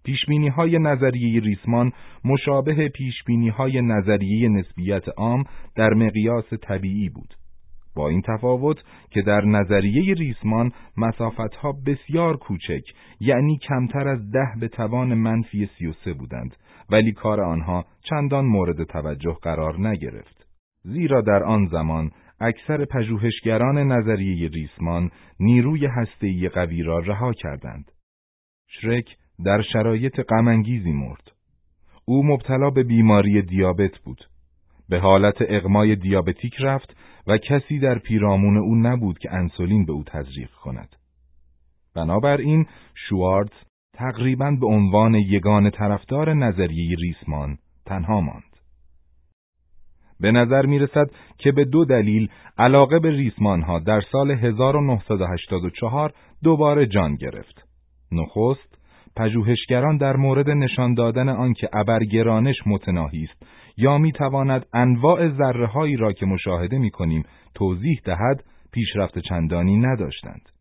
پیشبینی 0.03 0.47
های 0.47 0.79
نظریه 0.79 1.41
ریسمان 1.41 1.91
مشابه 2.25 2.89
پیشبینی 2.89 3.49
های 3.49 3.81
نظریه 3.81 4.49
نسبیت 4.49 5.09
عام 5.17 5.43
در 5.75 5.93
مقیاس 5.93 6.53
طبیعی 6.61 7.09
بود. 7.09 7.33
با 7.95 8.09
این 8.09 8.21
تفاوت 8.21 8.77
که 9.09 9.21
در 9.21 9.45
نظریه 9.45 10.13
ریسمان 10.13 10.71
مسافتها 10.97 11.71
بسیار 11.85 12.37
کوچک 12.37 12.83
یعنی 13.19 13.57
کمتر 13.57 14.07
از 14.07 14.31
ده 14.31 14.47
به 14.59 14.67
توان 14.67 15.13
منفی 15.13 15.69
سی 15.77 15.87
و 15.87 15.93
سه 16.05 16.13
بودند 16.13 16.55
ولی 16.89 17.11
کار 17.11 17.41
آنها 17.41 17.85
چندان 18.09 18.45
مورد 18.45 18.83
توجه 18.83 19.37
قرار 19.41 19.87
نگرفت. 19.87 20.42
زیرا 20.83 21.21
در 21.21 21.43
آن 21.43 21.67
زمان 21.67 22.11
اکثر 22.39 22.85
پژوهشگران 22.85 23.77
نظریه 23.77 24.49
ریسمان 24.49 25.11
نیروی 25.39 25.85
هسته‌ای 25.85 26.49
قوی 26.49 26.83
را 26.83 26.99
رها 26.99 27.33
کردند. 27.33 27.91
شرک 28.67 29.05
در 29.45 29.61
شرایط 29.61 30.19
غمانگیزی 30.29 30.91
مرد. 30.91 31.31
او 32.05 32.25
مبتلا 32.25 32.69
به 32.69 32.83
بیماری 32.83 33.41
دیابت 33.41 33.97
بود. 33.97 34.29
به 34.89 34.99
حالت 34.99 35.35
اغمای 35.39 35.95
دیابتیک 35.95 36.53
رفت 36.59 36.97
و 37.27 37.37
کسی 37.37 37.79
در 37.79 37.99
پیرامون 37.99 38.57
او 38.57 38.75
نبود 38.75 39.17
که 39.19 39.33
انسولین 39.33 39.85
به 39.85 39.93
او 39.93 40.03
تزریق 40.03 40.51
کند. 40.51 40.95
بنابراین 41.95 42.65
شوارتز 43.09 43.57
تقریبا 43.93 44.51
به 44.59 44.65
عنوان 44.65 45.15
یگان 45.15 45.69
طرفدار 45.69 46.33
نظریه 46.33 46.95
ریسمان 46.95 47.57
تنها 47.85 48.21
ماند. 48.21 48.52
به 50.23 50.31
نظر 50.31 50.65
می 50.65 50.79
رسد 50.79 51.05
که 51.37 51.51
به 51.51 51.65
دو 51.65 51.85
دلیل 51.85 52.29
علاقه 52.57 52.99
به 52.99 53.09
ریسمان 53.09 53.61
ها 53.61 53.79
در 53.79 54.01
سال 54.11 54.31
1984 54.31 56.13
دوباره 56.43 56.85
جان 56.85 57.15
گرفت. 57.15 57.67
نخست، 58.11 58.77
پژوهشگران 59.15 59.97
در 59.97 60.15
مورد 60.15 60.49
نشان 60.49 60.93
دادن 60.93 61.29
آنکه 61.29 61.69
ابرگرانش 61.73 62.55
متناهی 62.65 63.23
است 63.23 63.43
یا 63.77 63.97
می 63.97 64.11
تواند 64.11 64.65
انواع 64.73 65.29
ذره 65.29 65.97
را 65.97 66.13
که 66.13 66.25
مشاهده 66.25 66.77
می 66.77 66.91
کنیم 66.91 67.23
توضیح 67.55 68.01
دهد 68.05 68.43
پیشرفت 68.71 69.19
چندانی 69.19 69.77
نداشتند. 69.77 70.52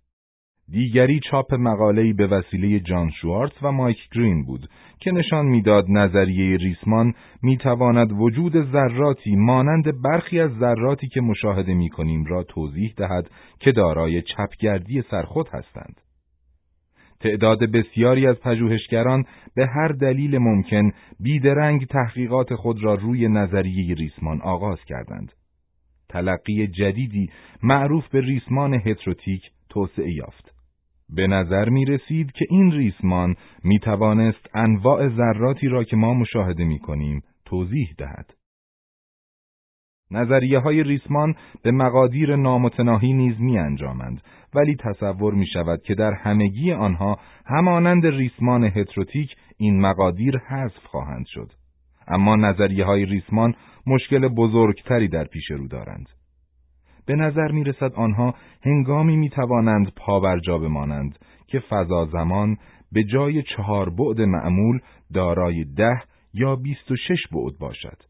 دیگری 0.73 1.21
چاپ 1.31 1.55
مقاله‌ای 1.55 2.12
به 2.12 2.26
وسیله 2.26 2.81
جان 2.81 3.11
شوارتز 3.11 3.57
و 3.62 3.73
مایک 3.73 3.99
گرین 4.14 4.45
بود 4.45 4.69
که 5.00 5.12
نشان 5.12 5.47
می‌داد 5.47 5.85
نظریه 5.88 6.57
ریسمان 6.57 7.14
می‌تواند 7.43 8.12
وجود 8.12 8.73
ذراتی 8.73 9.37
مانند 9.37 10.02
برخی 10.02 10.41
از 10.41 10.50
ذراتی 10.50 11.09
که 11.09 11.21
مشاهده 11.21 11.75
می‌کنیم 11.75 12.25
را 12.25 12.43
توضیح 12.43 12.95
دهد 12.97 13.31
که 13.61 13.73
دارای 13.73 14.23
چپگردی 14.23 15.02
سرخود 15.11 15.49
هستند. 15.49 16.00
تعداد 17.21 17.59
بسیاری 17.59 18.26
از 18.26 18.41
پژوهشگران 18.41 19.25
به 19.55 19.67
هر 19.67 19.88
دلیل 19.88 20.38
ممکن 20.38 20.93
بیدرنگ 21.21 21.87
تحقیقات 21.87 22.55
خود 22.55 22.85
را 22.85 22.95
روی 22.95 23.29
نظریه 23.29 23.95
ریسمان 23.95 24.41
آغاز 24.41 24.79
کردند. 24.85 25.33
تلقی 26.09 26.67
جدیدی 26.67 27.31
معروف 27.62 28.09
به 28.09 28.21
ریسمان 28.21 28.75
هتروتیک 28.75 29.43
توسعه 29.69 30.12
یافت. 30.12 30.51
به 31.16 31.26
نظر 31.26 31.69
می 31.69 31.85
رسید 31.85 32.33
که 32.33 32.45
این 32.50 32.73
ریسمان 32.73 33.37
می 33.64 33.78
توانست 33.78 34.47
انواع 34.54 35.09
ذراتی 35.09 35.69
را 35.69 35.85
که 35.85 35.97
ما 35.97 36.14
مشاهده 36.14 36.64
می 36.64 36.78
کنیم 36.78 37.23
توضیح 37.45 37.95
دهد. 37.99 38.35
نظریه 40.11 40.59
های 40.59 40.83
ریسمان 40.83 41.35
به 41.62 41.71
مقادیر 41.71 42.37
نامتناهی 42.37 43.12
نیز 43.12 43.40
می 43.40 43.59
انجامند 43.59 44.23
ولی 44.54 44.76
تصور 44.76 45.35
می 45.35 45.47
شود 45.47 45.83
که 45.83 45.95
در 45.95 46.12
همگی 46.12 46.73
آنها 46.73 47.19
همانند 47.47 48.07
ریسمان 48.07 48.64
هتروتیک 48.64 49.37
این 49.57 49.81
مقادیر 49.81 50.38
حذف 50.38 50.85
خواهند 50.85 51.26
شد. 51.26 51.52
اما 52.09 52.37
نظریه 52.37 52.85
های 52.85 53.04
ریسمان 53.04 53.54
مشکل 53.87 54.28
بزرگتری 54.28 55.09
در 55.09 55.25
پیش 55.25 55.50
رو 55.50 55.69
دارند. 55.69 56.09
به 57.06 57.16
نظر 57.16 57.52
می 57.52 57.64
رسد 57.64 57.92
آنها 57.94 58.35
هنگامی 58.62 59.16
می 59.16 59.28
توانند 59.28 59.92
پاورجا 59.97 60.59
بمانند 60.59 61.18
که 61.47 61.61
فضا 61.61 62.06
زمان 62.06 62.56
به 62.92 63.04
جای 63.04 63.42
چهار 63.42 63.90
بعد 63.90 64.21
معمول 64.21 64.80
دارای 65.14 65.64
ده 65.64 66.02
یا 66.35 66.56
بیست 66.56 66.90
و 66.90 66.97
شش 66.97 67.26
بعد 67.32 67.59
باشد. 67.59 68.02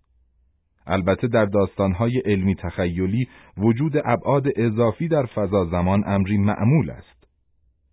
البته 0.87 1.29
در 1.29 1.45
داستانهای 1.45 2.19
علمی 2.25 2.55
تخیلی 2.55 3.29
وجود 3.59 3.93
ابعاد 4.05 4.47
اضافی 4.57 5.09
در 5.09 5.27
فضا 5.27 5.65
زمان 5.65 6.05
امری 6.07 6.39
معمول 6.39 6.91
است. 6.91 7.23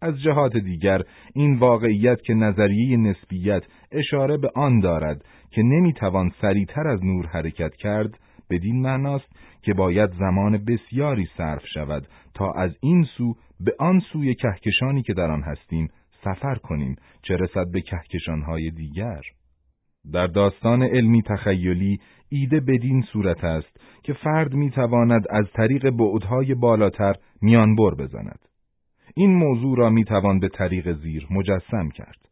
از 0.02 0.22
جهات 0.22 0.58
دیگر 0.58 1.02
این 1.36 1.60
واقعیت 1.60 2.22
که 2.22 2.34
نظریه 2.34 2.98
نسبیت 2.98 3.64
اشاره 3.92 4.38
به 4.38 4.52
آن 4.56 4.80
دارد 4.80 5.26
که 5.52 5.62
نمی‌توان 5.62 6.32
سریعتر 6.42 6.88
از 6.88 7.06
نور 7.06 7.26
حرکت 7.26 7.76
کرد 7.76 8.20
بدین 8.50 8.82
معناست 8.82 9.28
که 9.62 9.74
باید 9.74 10.10
زمان 10.20 10.58
بسیاری 10.58 11.28
صرف 11.38 11.68
شود 11.74 12.08
تا 12.34 12.52
از 12.52 12.72
این 12.82 13.04
سو 13.18 13.36
به 13.60 13.76
آن 13.80 14.00
سوی 14.00 14.36
کهکشانی 14.36 15.04
که 15.04 15.14
در 15.14 15.32
آن 15.32 15.42
هستیم 15.42 15.88
سفر 16.24 16.56
کنیم 16.56 16.96
چه 17.22 17.36
رسد 17.36 17.72
به 17.72 17.82
کهکشانهای 17.82 18.72
دیگر. 18.72 19.22
در 20.14 20.28
داستان 20.28 20.84
علمی 20.84 21.22
تخیلی 21.22 22.00
ایده 22.30 22.60
بدین 22.60 23.02
صورت 23.02 23.44
است 23.44 23.78
که 24.04 24.14
فرد 24.14 24.54
می‌تواند 24.54 25.26
از 25.30 25.46
طریق 25.54 25.90
بعدهای 25.90 26.56
بالاتر 26.56 27.16
میانبر 27.42 27.96
بزند. 27.96 28.40
این 29.16 29.36
موضوع 29.36 29.78
را 29.78 29.90
می‌توان 29.90 30.40
به 30.40 30.50
طریق 30.50 30.92
زیر 30.92 31.28
مجسم 31.32 31.90
کرد. 31.90 32.29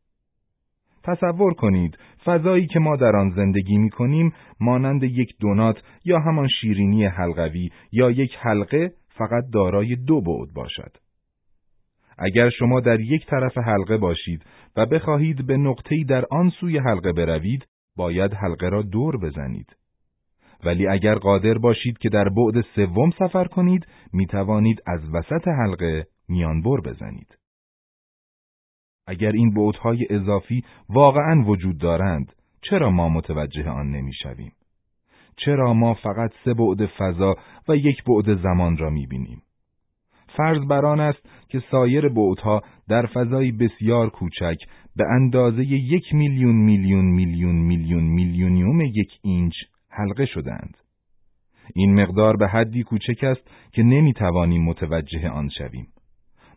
تصور 1.07 1.53
کنید 1.53 1.97
فضایی 2.25 2.67
که 2.67 2.79
ما 2.79 2.95
در 2.95 3.15
آن 3.15 3.29
زندگی 3.29 3.77
می 3.77 3.89
کنیم 3.89 4.33
مانند 4.59 5.03
یک 5.03 5.29
دونات 5.39 5.81
یا 6.05 6.19
همان 6.19 6.47
شیرینی 6.61 7.05
حلقوی 7.05 7.69
یا 7.91 8.11
یک 8.11 8.31
حلقه 8.39 8.91
فقط 9.09 9.43
دارای 9.53 9.95
دو 9.95 10.21
بعد 10.21 10.53
باشد. 10.53 10.97
اگر 12.17 12.49
شما 12.49 12.79
در 12.79 12.99
یک 12.99 13.25
طرف 13.25 13.57
حلقه 13.57 13.97
باشید 13.97 14.45
و 14.77 14.85
بخواهید 14.85 15.47
به 15.47 15.57
نقطه‌ای 15.57 16.03
در 16.03 16.25
آن 16.31 16.49
سوی 16.49 16.77
حلقه 16.77 17.13
بروید، 17.13 17.65
باید 17.95 18.33
حلقه 18.33 18.69
را 18.69 18.81
دور 18.81 19.17
بزنید. 19.17 19.75
ولی 20.63 20.87
اگر 20.87 21.15
قادر 21.15 21.53
باشید 21.53 21.97
که 21.97 22.09
در 22.09 22.29
بعد 22.29 22.65
سوم 22.75 23.11
سفر 23.11 23.45
کنید، 23.45 23.87
می 24.13 24.25
توانید 24.25 24.81
از 24.85 24.99
وسط 25.13 25.47
حلقه 25.47 26.07
میانبر 26.29 26.81
بزنید. 26.85 27.37
اگر 29.07 29.31
این 29.31 29.53
بعدهای 29.53 30.07
اضافی 30.09 30.63
واقعا 30.89 31.43
وجود 31.45 31.77
دارند، 31.77 32.33
چرا 32.61 32.91
ما 32.91 33.09
متوجه 33.09 33.69
آن 33.69 33.91
نمی‌شویم؟ 33.91 34.51
چرا 35.37 35.73
ما 35.73 35.93
فقط 35.93 36.31
سه 36.45 36.53
بعد 36.53 36.85
فضا 36.85 37.35
و 37.67 37.75
یک 37.75 38.03
بعد 38.03 38.41
زمان 38.41 38.77
را 38.77 38.89
می‌بینیم؟ 38.89 39.41
فرض 40.37 40.67
بر 40.67 40.85
آن 40.85 40.99
است 40.99 41.29
که 41.49 41.63
سایر 41.71 42.09
بعدها 42.09 42.61
در 42.89 43.05
فضایی 43.05 43.51
بسیار 43.51 44.09
کوچک 44.09 44.57
به 44.95 45.05
اندازه 45.11 45.63
یک 45.65 46.13
میلیون 46.13 46.55
میلیون 46.55 47.05
میلیون 47.05 47.55
میلیون 47.55 48.03
میلیونیوم 48.03 48.81
یک 48.81 49.09
اینچ 49.21 49.53
حلقه 49.89 50.25
شدند. 50.25 50.77
این 51.75 52.01
مقدار 52.01 52.37
به 52.37 52.47
حدی 52.47 52.83
کوچک 52.83 53.23
است 53.23 53.51
که 53.71 53.83
نمی‌توانیم 53.83 54.63
متوجه 54.63 55.29
آن 55.29 55.49
شویم. 55.57 55.87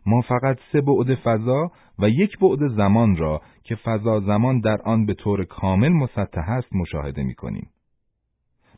ما 0.05 0.21
فقط 0.21 0.57
سه 0.71 0.81
بعد 0.81 1.15
فضا 1.15 1.71
و 1.99 2.09
یک 2.09 2.39
بعد 2.39 2.67
زمان 2.67 3.15
را 3.15 3.41
که 3.63 3.75
فضا 3.75 4.19
زمان 4.19 4.59
در 4.59 4.81
آن 4.85 5.05
به 5.05 5.13
طور 5.13 5.45
کامل 5.45 5.89
مسطح 5.89 6.49
است 6.49 6.75
مشاهده 6.75 7.23
می 7.23 7.33
کنیم. 7.33 7.69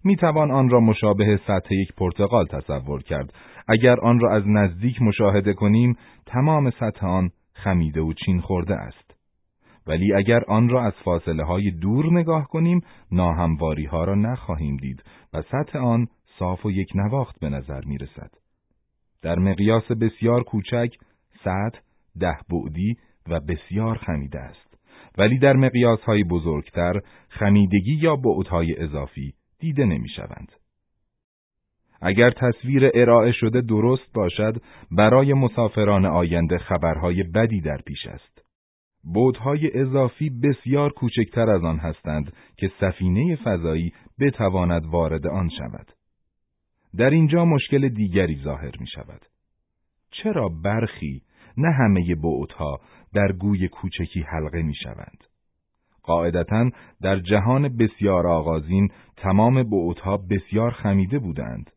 می 0.03 0.15
توان 0.15 0.51
آن 0.51 0.70
را 0.70 0.80
مشابه 0.80 1.39
سطح 1.48 1.74
یک 1.74 1.94
پرتقال 1.98 2.46
تصور 2.46 3.03
کرد. 3.03 3.34
اگر 3.68 4.00
آن 4.00 4.20
را 4.20 4.36
از 4.36 4.44
نزدیک 4.48 5.01
مشاهده 5.01 5.53
کنیم، 5.53 5.98
تمام 6.25 6.70
سطح 6.70 7.05
آن 7.05 7.29
خمیده 7.53 8.01
و 8.01 8.14
چین 8.14 8.42
خورده 8.42 8.75
است. 8.75 9.14
ولی 9.88 10.14
اگر 10.14 10.44
آن 10.48 10.70
را 10.70 10.83
از 10.83 10.94
فاصله 11.05 11.44
های 11.44 11.72
دور 11.72 12.14
نگاه 12.14 12.48
کنیم، 12.48 12.81
ناهمواری 13.12 13.86
ها 13.86 14.03
را 14.03 14.16
نخواهیم 14.16 14.77
دید 14.77 15.03
و 15.33 15.42
سطح 15.42 15.79
آن 15.79 16.07
صاف 16.40 16.66
و 16.66 16.72
یک 16.72 16.90
نواخت 16.96 17.40
به 17.40 17.50
نظر 17.50 17.81
می 17.86 17.98
رسد. 17.98 18.31
در 19.22 19.40
مقیاس 19.40 19.92
بسیار 19.92 20.44
کوچک 20.44 20.90
سطح 21.44 21.79
ده 22.20 22.38
بعدی 22.50 22.98
و 23.29 23.40
بسیار 23.40 23.98
خمیده 23.98 24.40
است 24.40 24.77
ولی 25.18 25.40
در 25.40 25.53
مقیاس 25.53 26.00
های 26.00 26.24
بزرگتر 26.24 27.01
خمیدگی 27.29 27.94
یا 27.94 28.16
بعدهای 28.16 28.75
اضافی 28.77 29.34
دیده 29.60 29.86
نمی 29.86 30.10
شوند. 30.10 30.51
اگر 32.01 32.29
تصویر 32.29 32.92
ارائه 32.94 33.32
شده 33.32 33.62
درست 33.62 34.14
باشد 34.14 34.62
برای 34.92 35.34
مسافران 35.34 36.06
آینده 36.06 36.58
خبرهای 36.58 37.24
بدی 37.24 37.62
در 37.62 37.77
پیش 37.77 38.06
است. 38.08 38.42
بودهای 39.03 39.79
اضافی 39.79 40.29
بسیار 40.29 40.92
کوچکتر 40.92 41.50
از 41.50 41.64
آن 41.64 41.77
هستند 41.77 42.34
که 42.58 42.72
سفینه 42.79 43.36
فضایی 43.36 43.94
بتواند 44.20 44.86
وارد 44.86 45.27
آن 45.27 45.50
شود. 45.50 45.92
در 46.98 47.10
اینجا 47.10 47.46
مشکل 47.46 47.90
دیگری 47.90 48.42
ظاهر 48.44 48.77
می 48.79 48.88
شود. 48.88 49.22
چرا 50.12 50.50
برخی 50.50 51.22
نه 51.57 51.72
همه 51.72 52.16
بعدها 52.16 52.79
در 53.13 53.31
گوی 53.31 53.68
کوچکی 53.68 54.22
حلقه 54.22 54.61
می 54.61 54.75
شوند. 54.75 55.24
قاعدتا 56.03 56.70
در 57.01 57.20
جهان 57.20 57.77
بسیار 57.77 58.27
آغازین 58.27 58.89
تمام 59.18 59.63
بعدها 59.63 60.18
بسیار 60.18 60.72
خمیده 60.72 61.20
بودند. 61.20 61.70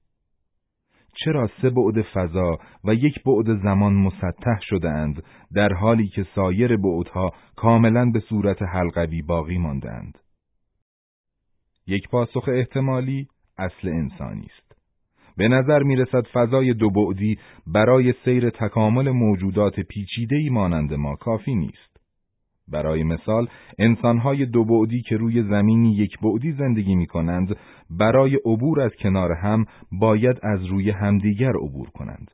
چرا 1.24 1.50
سه 1.62 1.70
بعد 1.70 2.02
فضا 2.02 2.58
و 2.84 2.94
یک 2.94 3.22
بعد 3.22 3.62
زمان 3.62 3.92
مسطح 3.92 4.60
شدهاند 4.60 5.22
در 5.54 5.72
حالی 5.72 6.08
که 6.08 6.26
سایر 6.34 6.76
بعدها 6.76 7.32
کاملا 7.56 8.10
به 8.10 8.20
صورت 8.20 8.62
حلقوی 8.62 9.22
باقی 9.22 9.58
ماندند؟ 9.58 10.18
یک 11.86 12.08
پاسخ 12.08 12.48
احتمالی 12.48 13.28
اصل 13.58 13.88
انسانی 13.88 14.46
است. 14.56 14.65
به 15.36 15.48
نظر 15.48 15.82
می 15.82 15.96
رسد 15.96 16.26
فضای 16.32 16.74
دو 16.74 16.90
بعدی 16.90 17.38
برای 17.66 18.14
سیر 18.24 18.50
تکامل 18.50 19.10
موجودات 19.10 19.80
پیچیده‌ای 19.80 20.48
مانند 20.48 20.94
ما 20.94 21.16
کافی 21.16 21.54
نیست. 21.54 21.96
برای 22.68 23.02
مثال 23.02 23.48
انسانهای 23.78 24.46
دو 24.46 24.64
بعدی 24.64 25.02
که 25.02 25.16
روی 25.16 25.42
زمینی 25.42 25.96
یک 25.96 26.18
بعدی 26.22 26.52
زندگی 26.52 26.94
می 26.94 27.06
کنند 27.06 27.56
برای 27.90 28.36
عبور 28.36 28.80
از 28.80 28.92
کنار 29.02 29.32
هم 29.32 29.64
باید 29.92 30.36
از 30.42 30.64
روی 30.64 30.90
همدیگر 30.90 31.52
عبور 31.56 31.90
کنند. 31.90 32.30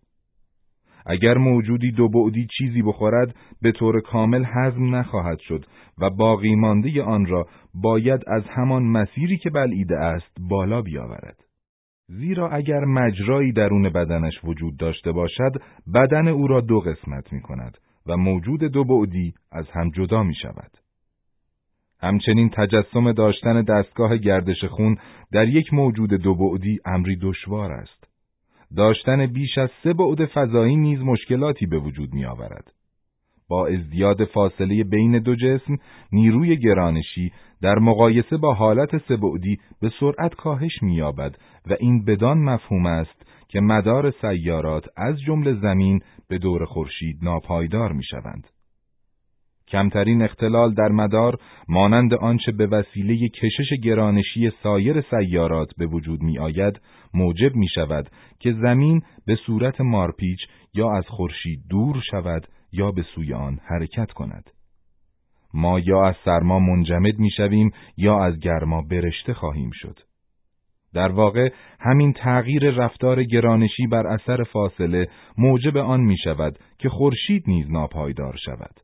اگر 1.07 1.39
موجودی 1.39 1.91
دو 1.93 2.09
بعدی 2.09 2.47
چیزی 2.59 2.83
بخورد 2.83 3.37
به 3.63 3.73
طور 3.73 4.01
کامل 4.01 4.45
هضم 4.45 4.95
نخواهد 4.95 5.39
شد 5.39 5.65
و 5.99 6.11
باقی 6.11 6.55
مانده 6.55 7.03
آن 7.03 7.27
را 7.27 7.47
باید 7.75 8.21
از 8.27 8.43
همان 8.49 8.83
مسیری 8.83 9.39
که 9.39 9.51
بلعیده 9.51 9.99
است 9.99 10.37
بالا 10.41 10.83
بیاورد. 10.83 11.42
زیرا 12.19 12.49
اگر 12.51 12.85
مجرایی 12.85 13.53
درون 13.53 13.89
بدنش 13.89 14.35
وجود 14.45 14.77
داشته 14.77 15.13
باشد 15.13 15.53
بدن 15.95 16.29
او 16.29 16.47
را 16.47 16.61
دو 16.61 16.81
قسمت 16.81 17.33
می 17.33 17.41
کند 17.41 17.79
و 18.07 18.17
موجود 18.17 18.65
دو 18.65 18.85
بعدی 18.85 19.35
از 19.53 19.67
هم 19.71 19.91
جدا 19.91 20.23
می 20.23 20.35
شود. 20.35 20.71
همچنین 22.01 22.51
تجسم 22.51 23.13
داشتن 23.13 23.63
دستگاه 23.63 24.17
گردش 24.17 24.65
خون 24.65 24.97
در 25.33 25.49
یک 25.49 25.75
موجود 25.75 26.11
دو 26.11 26.35
بعدی 26.35 26.79
امری 26.85 27.17
دشوار 27.23 27.73
است. 27.73 28.09
داشتن 28.77 29.27
بیش 29.27 29.59
از 29.59 29.71
سه 29.83 29.93
بعد 29.93 30.27
فضایی 30.27 30.77
نیز 30.77 31.01
مشکلاتی 31.01 31.67
به 31.67 31.79
وجود 31.79 32.15
می 32.15 32.25
آورد. 32.25 32.73
با 33.53 33.67
ازدیاد 33.67 34.25
فاصله 34.25 34.85
بین 34.85 35.19
دو 35.19 35.35
جسم 35.37 35.77
نیروی 36.13 36.57
گرانشی 36.57 37.33
در 37.63 37.79
مقایسه 37.79 38.37
با 38.37 38.55
حالت 38.55 38.99
سبعدی 39.09 39.59
به 39.81 39.91
سرعت 40.01 40.35
کاهش 40.35 40.83
می‌یابد 40.83 41.37
و 41.71 41.77
این 41.81 42.05
بدان 42.05 42.39
مفهوم 42.39 42.87
است 42.87 43.27
که 43.49 43.61
مدار 43.61 44.11
سیارات 44.11 44.85
از 44.97 45.21
جمله 45.21 45.55
زمین 45.55 46.01
به 46.29 46.39
دور 46.39 46.65
خورشید 46.65 47.19
ناپایدار 47.23 47.93
می‌شوند. 47.93 48.47
کمترین 49.69 50.23
اختلال 50.23 50.75
در 50.75 50.89
مدار 50.89 51.39
مانند 51.69 52.15
آنچه 52.15 52.53
به 52.53 52.67
وسیله 52.67 53.29
کشش 53.29 53.81
گرانشی 53.85 54.53
سایر 54.63 55.01
سیارات 55.01 55.69
به 55.79 55.87
وجود 55.87 56.23
می 56.23 56.39
آید 56.39 56.81
موجب 57.15 57.55
می 57.55 57.69
شود 57.75 58.11
که 58.41 58.53
زمین 58.53 59.03
به 59.27 59.37
صورت 59.47 59.81
مارپیچ 59.81 60.39
یا 60.75 60.97
از 60.97 61.05
خورشید 61.07 61.61
دور 61.71 62.03
شود 62.11 62.47
یا 62.73 62.91
به 62.91 63.03
سوی 63.15 63.35
آن 63.35 63.61
حرکت 63.65 64.13
کند. 64.13 64.51
ما 65.55 65.81
یا 65.81 66.05
از 66.05 66.15
سرما 66.25 66.59
منجمد 66.59 67.19
می‌شویم 67.19 67.71
یا 67.97 68.25
از 68.25 68.39
گرما 68.39 68.83
برشته 68.83 69.35
خواهیم 69.35 69.71
شد. 69.75 69.99
در 70.95 71.13
واقع 71.13 71.53
همین 71.81 72.13
تغییر 72.13 72.71
رفتار 72.71 73.25
گرانشی 73.25 73.87
بر 73.87 74.07
اثر 74.07 74.45
فاصله 74.45 75.09
موجب 75.39 75.77
آن 75.77 76.01
می 76.01 76.17
شود 76.25 76.59
که 76.79 76.89
خورشید 76.89 77.45
نیز 77.47 77.71
ناپایدار 77.71 78.37
شود. 78.45 78.81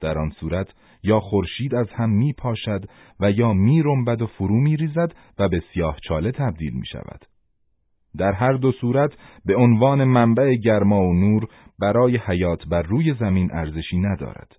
در 0.00 0.18
آن 0.18 0.30
صورت 0.30 0.68
یا 1.02 1.20
خورشید 1.20 1.74
از 1.74 1.88
هم 1.90 2.10
می 2.10 2.32
پاشد 2.32 2.84
و 3.20 3.30
یا 3.30 3.52
می 3.52 3.82
رنبد 3.82 4.22
و 4.22 4.26
فرو 4.26 4.60
می 4.60 4.76
ریزد 4.76 5.14
و 5.38 5.48
به 5.48 5.62
سیاه 5.72 5.98
چاله 6.08 6.32
تبدیل 6.32 6.72
می 6.72 6.86
شود. 6.86 7.24
در 8.18 8.32
هر 8.32 8.52
دو 8.52 8.72
صورت 8.72 9.10
به 9.44 9.56
عنوان 9.56 10.04
منبع 10.04 10.54
گرما 10.54 11.02
و 11.02 11.14
نور 11.14 11.48
برای 11.78 12.18
حیات 12.26 12.68
بر 12.70 12.82
روی 12.82 13.14
زمین 13.14 13.50
ارزشی 13.52 13.98
ندارد. 13.98 14.56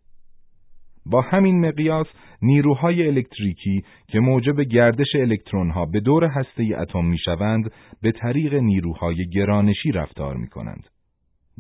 با 1.06 1.22
همین 1.22 1.68
مقیاس 1.68 2.08
نیروهای 2.42 3.08
الکتریکی 3.08 3.84
که 4.08 4.20
موجب 4.20 4.62
گردش 4.62 5.16
الکترونها 5.16 5.86
به 5.86 6.00
دور 6.00 6.26
هسته 6.26 6.78
اتم 6.78 7.06
می‌شوند 7.06 7.72
به 8.02 8.12
طریق 8.12 8.54
نیروهای 8.54 9.30
گرانشی 9.30 9.92
رفتار 9.92 10.36
می 10.36 10.48
کنند. 10.48 10.88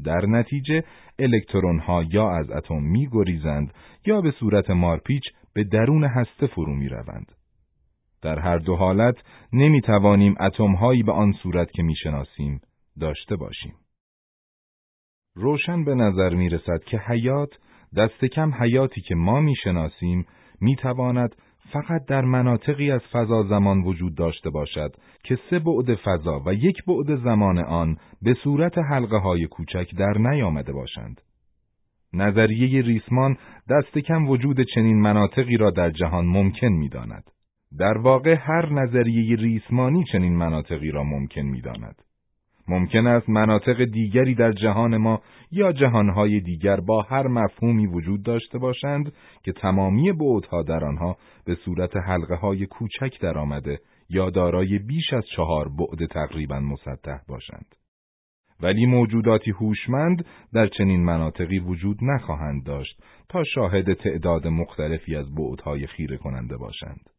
در 0.03 0.25
نتیجه 0.25 0.83
الکترونها 1.19 2.03
یا 2.03 2.29
از 2.29 2.51
اتم 2.51 2.81
میگریزند 2.83 3.73
یا 4.05 4.21
به 4.21 4.31
صورت 4.31 4.69
مارپیچ 4.69 5.23
به 5.53 5.63
درون 5.63 6.03
هسته 6.03 6.47
فرو 6.47 6.75
می 6.75 6.89
روند. 6.89 7.31
در 8.21 8.39
هر 8.39 8.57
دو 8.57 8.75
حالت 8.75 9.15
نمی 9.53 9.81
توانیم 9.81 10.35
اتمهایی 10.39 11.03
به 11.03 11.11
آن 11.11 11.31
صورت 11.31 11.71
که 11.71 11.83
می‌شناسیم 11.83 12.61
داشته 12.99 13.35
باشیم. 13.35 13.73
روشن 15.35 15.83
به 15.85 15.95
نظر 15.95 16.33
می 16.33 16.49
رسد 16.49 16.83
که 16.83 16.97
حیات 16.97 17.49
دست 17.97 18.25
کم 18.25 18.53
حیاتی 18.53 19.01
که 19.01 19.15
ما 19.15 19.39
می‌شناسیم 19.41 20.25
می‌تواند 20.61 21.35
فقط 21.73 22.05
در 22.05 22.21
مناطقی 22.21 22.91
از 22.91 23.01
فضا 23.11 23.43
زمان 23.43 23.81
وجود 23.81 24.15
داشته 24.15 24.49
باشد 24.49 24.95
که 25.23 25.39
سه 25.49 25.59
بعد 25.59 25.95
فضا 25.95 26.43
و 26.45 26.53
یک 26.53 26.85
بعد 26.85 27.15
زمان 27.15 27.57
آن 27.57 27.97
به 28.21 28.33
صورت 28.33 28.77
حلقه 28.77 29.17
های 29.17 29.47
کوچک 29.47 29.95
در 29.95 30.17
نیامده 30.17 30.73
باشند. 30.73 31.21
نظریه 32.13 32.81
ریسمان 32.81 33.37
دست 33.69 33.97
کم 33.97 34.27
وجود 34.27 34.61
چنین 34.75 35.01
مناطقی 35.01 35.57
را 35.57 35.71
در 35.71 35.89
جهان 35.89 36.25
ممکن 36.25 36.67
می‌داند. 36.67 37.23
در 37.77 37.97
واقع 37.97 38.35
هر 38.39 38.73
نظریه 38.73 39.35
ریسمانی 39.35 40.03
چنین 40.11 40.35
مناطقی 40.35 40.91
را 40.91 41.03
ممکن 41.03 41.41
می‌داند. 41.41 42.01
ممکن 42.69 43.07
است 43.07 43.29
مناطق 43.29 43.85
دیگری 43.85 44.35
در 44.35 44.51
جهان 44.51 44.97
ما 44.97 45.21
یا 45.51 45.71
جهانهای 45.71 46.39
دیگر 46.39 46.79
با 46.79 47.01
هر 47.01 47.27
مفهومی 47.27 47.87
وجود 47.87 48.23
داشته 48.23 48.57
باشند 48.57 49.13
که 49.43 49.51
تمامی 49.51 50.11
بعدها 50.11 50.63
در 50.63 50.85
آنها 50.85 51.17
به 51.45 51.55
صورت 51.55 51.97
حلقه 51.97 52.35
های 52.35 52.65
کوچک 52.65 53.21
درآمده 53.21 53.79
یا 54.09 54.29
دارای 54.29 54.79
بیش 54.79 55.13
از 55.13 55.23
چهار 55.35 55.69
بعد 55.69 56.05
تقریبا 56.05 56.59
مسطح 56.59 57.17
باشند. 57.27 57.75
ولی 58.61 58.85
موجوداتی 58.85 59.51
هوشمند 59.51 60.25
در 60.53 60.67
چنین 60.67 61.03
مناطقی 61.03 61.59
وجود 61.59 61.97
نخواهند 62.01 62.63
داشت 62.63 63.03
تا 63.29 63.43
شاهد 63.43 63.93
تعداد 63.93 64.47
مختلفی 64.47 65.15
از 65.15 65.35
بعدهای 65.35 65.87
خیره 65.87 66.17
کننده 66.17 66.57
باشند. 66.57 67.09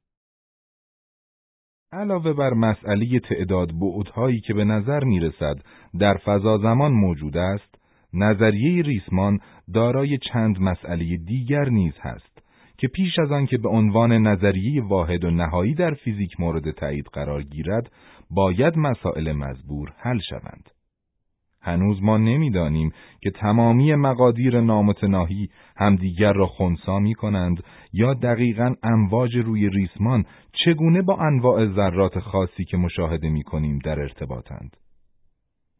علاوه 1.92 2.32
بر 2.32 2.54
مسئله 2.54 3.20
تعداد 3.20 3.72
بعدهایی 3.72 4.40
که 4.40 4.54
به 4.54 4.64
نظر 4.64 5.04
می 5.04 5.20
رسد 5.20 5.54
در 5.98 6.16
فضا 6.24 6.58
زمان 6.58 6.92
موجود 6.92 7.36
است، 7.36 7.74
نظریه 8.14 8.82
ریسمان 8.82 9.38
دارای 9.74 10.18
چند 10.32 10.60
مسئله 10.60 11.16
دیگر 11.16 11.68
نیز 11.68 11.92
هست 12.00 12.42
که 12.78 12.88
پیش 12.88 13.18
از 13.18 13.32
آن 13.32 13.46
که 13.46 13.58
به 13.58 13.68
عنوان 13.68 14.12
نظریه 14.12 14.82
واحد 14.82 15.24
و 15.24 15.30
نهایی 15.30 15.74
در 15.74 15.94
فیزیک 15.94 16.40
مورد 16.40 16.70
تایید 16.70 17.06
قرار 17.12 17.42
گیرد، 17.42 17.92
باید 18.30 18.78
مسائل 18.78 19.32
مزبور 19.32 19.92
حل 19.98 20.18
شوند. 20.30 20.70
هنوز 21.62 22.02
ما 22.02 22.18
نمی‌دانیم 22.18 22.92
که 23.20 23.30
تمامی 23.30 23.94
مقادیر 23.94 24.60
نامتناهی 24.60 25.48
همدیگر 25.76 26.32
را 26.32 26.46
خونسا 26.46 26.98
می 26.98 27.14
کنند 27.14 27.62
یا 27.92 28.14
دقیقا 28.14 28.74
امواج 28.82 29.36
روی 29.36 29.68
ریسمان 29.68 30.24
چگونه 30.64 31.02
با 31.02 31.16
انواع 31.16 31.66
ذرات 31.66 32.18
خاصی 32.18 32.64
که 32.64 32.76
مشاهده 32.76 33.28
می 33.28 33.42
کنیم 33.42 33.78
در 33.78 34.00
ارتباطند. 34.00 34.76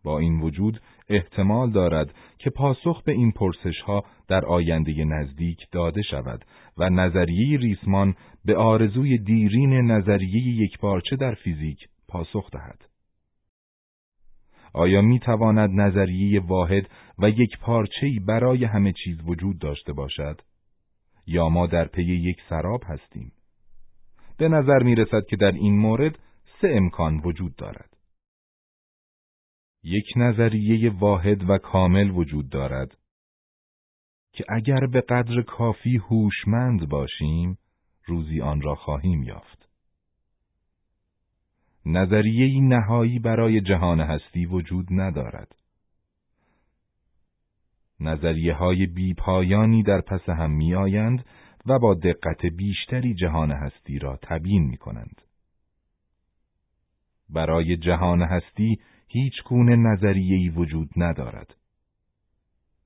با 0.05 0.19
این 0.19 0.41
وجود 0.41 0.81
احتمال 1.09 1.71
دارد 1.71 2.15
که 2.39 2.51
پاسخ 2.51 3.03
به 3.03 3.13
این 3.13 3.33
پرسش 3.33 3.81
ها 3.87 4.05
در 4.29 4.45
آینده 4.45 5.05
نزدیک 5.05 5.59
داده 5.73 6.03
شود 6.03 6.45
و 6.79 6.91
نظریه 6.91 7.59
ریسمان 7.59 8.15
به 8.45 8.57
آرزوی 8.57 9.19
دیرین 9.19 9.91
نظریه 9.91 10.63
یکپارچه 10.63 11.17
در 11.17 11.35
فیزیک 11.35 11.89
پاسخ 12.09 12.51
دهد. 12.51 12.90
آیا 14.73 15.03
می 15.03 15.19
تواند 15.19 15.71
نظریه 15.81 16.41
واحد 16.41 16.91
و 17.19 17.31
یک 17.31 17.59
پارچهی 17.61 18.19
برای 18.19 18.65
همه 18.65 18.93
چیز 19.05 19.19
وجود 19.25 19.59
داشته 19.59 19.93
باشد؟ 19.93 20.41
یا 21.27 21.49
ما 21.49 21.67
در 21.67 21.85
پی 21.85 22.03
یک 22.03 22.37
سراب 22.49 22.83
هستیم؟ 22.87 23.33
به 24.39 24.49
نظر 24.49 24.83
می 24.83 24.95
رسد 24.95 25.27
که 25.31 25.37
در 25.37 25.53
این 25.53 25.79
مورد 25.79 26.19
سه 26.61 26.69
امکان 26.71 27.21
وجود 27.25 27.57
دارد. 27.57 27.97
یک 29.83 30.07
نظریه 30.17 30.91
واحد 30.91 31.51
و 31.51 31.59
کامل 31.59 32.11
وجود 32.11 32.49
دارد 32.49 32.97
که 34.33 34.45
اگر 34.49 34.87
به 34.87 35.01
قدر 35.01 35.43
کافی 35.43 35.97
هوشمند 35.97 36.89
باشیم 36.89 37.59
روزی 38.07 38.41
آن 38.41 38.61
را 38.61 38.75
خواهیم 38.75 39.23
یافت. 39.23 39.60
نظریه 41.93 42.61
نهایی 42.61 43.19
برای 43.19 43.61
جهان 43.61 44.01
هستی 44.01 44.47
وجود 44.47 44.87
ندارد. 44.91 45.55
نظریه 48.01 48.55
های 48.55 48.87
بیپایانی 48.87 49.83
در 49.83 50.01
پس 50.01 50.29
هم 50.29 50.51
می 50.51 50.75
آیند 50.75 51.25
و 51.67 51.79
با 51.79 51.95
دقت 51.95 52.47
بیشتری 52.47 53.15
جهان 53.15 53.53
هستی 53.53 53.99
را 53.99 54.19
تبیین 54.23 54.65
می 54.65 54.77
کنند. 54.77 55.23
برای 57.29 57.77
جهان 57.77 58.23
هستی 58.23 58.81
هیچ 59.09 59.35
گونه 59.45 59.77
نظریه‌ای 59.77 60.49
وجود 60.49 60.91
ندارد. 60.97 61.55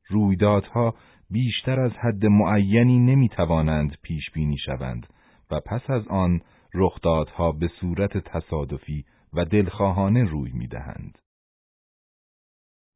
رویدادها 0.08 0.94
بیشتر 1.30 1.80
از 1.80 1.92
حد 1.92 2.26
معینی 2.26 2.98
نمی 2.98 3.28
توانند 3.28 3.96
پیش 4.02 4.30
بینی 4.34 4.58
شوند 4.58 5.06
و 5.50 5.60
پس 5.60 5.90
از 5.90 6.08
آن 6.08 6.40
رخدادها 6.74 7.52
به 7.52 7.68
صورت 7.80 8.18
تصادفی 8.18 9.04
و 9.32 9.44
دلخواهانه 9.44 10.24
روی 10.24 10.52
می‌دهند. 10.52 11.18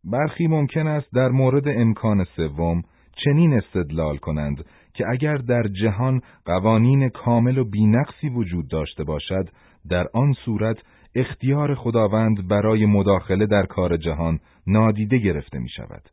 برخی 0.04 0.46
ممکن 0.46 0.86
است 0.86 1.14
در 1.14 1.28
مورد 1.28 1.68
امکان 1.68 2.24
سوم 2.36 2.82
چنین 3.24 3.52
استدلال 3.52 4.16
کنند 4.16 4.64
که 4.94 5.04
اگر 5.08 5.36
در 5.36 5.62
جهان 5.82 6.20
قوانین 6.44 7.08
کامل 7.08 7.58
و 7.58 7.64
بینقصی 7.64 8.28
وجود 8.28 8.68
داشته 8.68 9.04
باشد 9.04 9.48
در 9.88 10.06
آن 10.14 10.32
صورت 10.44 10.76
اختیار 11.14 11.74
خداوند 11.74 12.48
برای 12.48 12.86
مداخله 12.86 13.46
در 13.46 13.66
کار 13.66 13.96
جهان 13.96 14.40
نادیده 14.66 15.18
گرفته 15.18 15.58
می 15.58 15.68
شود. 15.68 16.10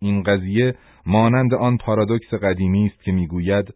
این 0.00 0.22
قضیه 0.22 0.74
مانند 1.06 1.54
آن 1.54 1.76
پارادوکس 1.76 2.34
قدیمی 2.34 2.86
است 2.86 3.02
که 3.02 3.12
می‌گوید 3.12 3.74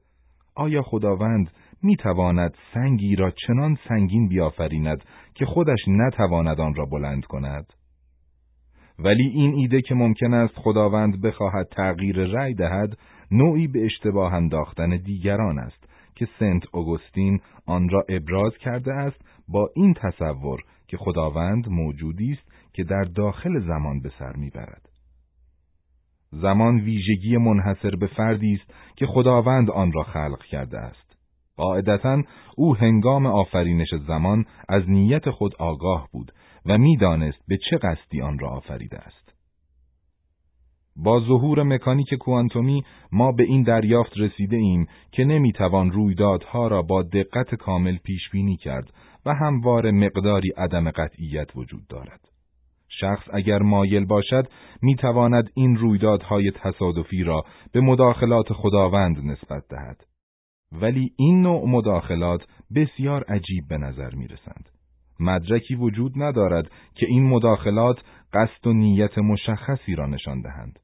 آیا 0.55 0.83
خداوند 0.83 1.51
می 1.85 1.97
تواند 1.97 2.55
سنگی 2.75 3.17
را 3.17 3.31
چنان 3.31 3.79
سنگین 3.89 4.29
بیافریند 4.29 5.05
که 5.35 5.47
خودش 5.47 5.79
نتواند 5.89 6.61
آن 6.61 6.75
را 6.75 6.85
بلند 6.85 7.25
کند؟ 7.25 7.67
ولی 8.99 9.29
این 9.29 9.55
ایده 9.55 9.83
که 9.83 9.95
ممکن 9.95 10.35
است 10.35 10.55
خداوند 10.57 11.21
بخواهد 11.21 11.69
تغییر 11.69 12.17
رأی 12.17 12.55
دهد 12.55 12.99
نوعی 13.31 13.67
به 13.67 13.85
اشتباه 13.85 14.35
انداختن 14.35 14.97
دیگران 14.97 15.59
است 15.59 15.89
که 16.15 16.29
سنت 16.39 16.63
اوگوستین 16.73 17.41
آن 17.67 17.89
را 17.89 18.05
ابراز 18.09 18.53
کرده 18.59 18.93
است 18.93 19.25
با 19.49 19.71
این 19.77 19.95
تصور 19.95 20.61
که 20.89 20.97
خداوند 20.97 21.69
موجودی 21.69 22.33
است 22.33 22.73
که 22.73 22.85
در 22.85 23.05
داخل 23.05 23.61
زمان 23.61 24.01
به 24.01 24.11
سر 24.19 24.33
می‌برد. 24.37 24.89
زمان 26.33 26.81
ویژگی 26.81 27.37
منحصر 27.37 27.97
به 27.97 28.07
فردی 28.07 28.55
است 28.55 28.75
که 28.97 29.07
خداوند 29.07 29.71
آن 29.71 29.93
را 29.93 30.03
خلق 30.03 30.43
کرده 30.43 30.79
است. 30.79 31.04
قاعدتا 31.57 32.23
او 32.57 32.77
هنگام 32.77 33.27
آفرینش 33.27 33.95
زمان 34.07 34.45
از 34.69 34.83
نیت 34.91 35.31
خود 35.31 35.55
آگاه 35.59 36.09
بود 36.13 36.33
و 36.67 36.79
می‌دانست 36.79 37.39
به 37.49 37.59
چه 37.71 37.77
قصدی 37.77 38.23
آن 38.23 38.39
را 38.39 38.51
آفریده 38.51 38.99
است. 38.99 39.35
با 40.97 41.21
ظهور 41.21 41.63
مکانیک 41.63 42.15
کوانتومی 42.15 42.83
ما 43.13 43.33
به 43.33 43.43
این 43.43 43.63
دریافت 43.63 44.13
رسیده 44.17 44.57
ایم 44.57 44.87
که 45.13 45.25
نمی‌توان 45.25 45.91
رویدادها 45.91 46.69
را 46.69 46.83
با 46.83 47.03
دقت 47.03 47.55
کامل 47.55 47.97
پیش 47.97 48.31
بینی 48.33 48.57
کرد 48.57 48.93
و 49.27 49.35
هموار 49.35 49.91
مقداری 49.91 50.51
عدم 50.51 50.91
قطعیت 50.91 51.57
وجود 51.57 51.87
دارد. 51.89 52.21
شخص 53.01 53.29
اگر 53.33 53.59
مایل 53.59 54.05
باشد 54.05 54.49
می‌تواند 54.83 55.51
این 55.55 55.77
رویدادهای 55.77 56.51
تصادفی 56.51 57.23
را 57.23 57.43
به 57.73 57.81
مداخلات 57.81 58.53
خداوند 58.53 59.17
نسبت 59.25 59.63
دهد. 59.71 60.14
ولی 60.81 61.13
این 61.17 61.43
نوع 61.43 61.69
مداخلات 61.69 62.41
بسیار 62.75 63.25
عجیب 63.25 63.69
به 63.69 63.79
نظر 63.79 64.15
می 64.15 64.27
رسند. 64.27 64.69
مدرکی 65.21 65.75
وجود 65.75 66.13
ندارد 66.17 66.71
که 66.95 67.07
این 67.07 67.29
مداخلات 67.29 67.99
قصد 68.33 68.67
و 68.67 68.73
نیت 68.73 69.19
مشخصی 69.19 69.95
را 69.95 70.07
نشان 70.07 70.41
دهند. 70.41 70.79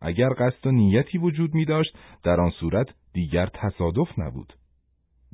اگر 0.00 0.28
قصد 0.28 0.66
و 0.66 0.70
نیتی 0.70 1.18
وجود 1.18 1.54
می 1.54 1.64
داشت 1.64 1.96
در 2.22 2.40
آن 2.40 2.50
صورت 2.50 2.86
دیگر 3.12 3.46
تصادف 3.46 4.18
نبود. 4.18 4.52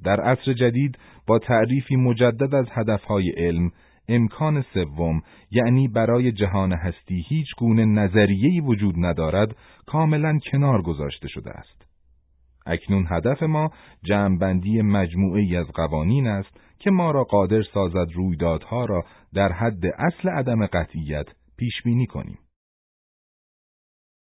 در 0.04 0.20
عصر 0.20 0.52
جدید 0.52 0.98
با 1.26 1.38
تعریفی 1.38 1.96
مجدد 1.96 2.54
از 2.54 2.66
هدفهای 2.70 3.30
علم 3.30 3.70
امکان 4.08 4.64
سوم 4.74 5.22
یعنی 5.50 5.88
برای 5.88 6.32
جهان 6.32 6.72
هستی 6.72 7.24
هیچ 7.28 7.46
گونه 7.58 7.84
نظریه‌ای 7.84 8.60
وجود 8.60 8.94
ندارد 8.98 9.56
کاملا 9.86 10.38
کنار 10.52 10.82
گذاشته 10.82 11.28
شده 11.28 11.50
است. 11.50 11.79
اکنون 12.66 13.06
هدف 13.08 13.42
ما 13.42 13.70
جمعبندی 14.04 14.82
مجموعه 14.82 15.58
از 15.58 15.66
قوانین 15.66 16.26
است 16.26 16.60
که 16.78 16.90
ما 16.90 17.10
را 17.10 17.24
قادر 17.24 17.62
سازد 17.62 18.12
رویدادها 18.14 18.84
را 18.84 19.04
در 19.34 19.52
حد 19.52 19.86
اصل 19.86 20.28
عدم 20.28 20.66
قطعیت 20.66 21.26
پیش 21.56 21.82
بینی 21.84 22.06
کنیم. 22.06 22.38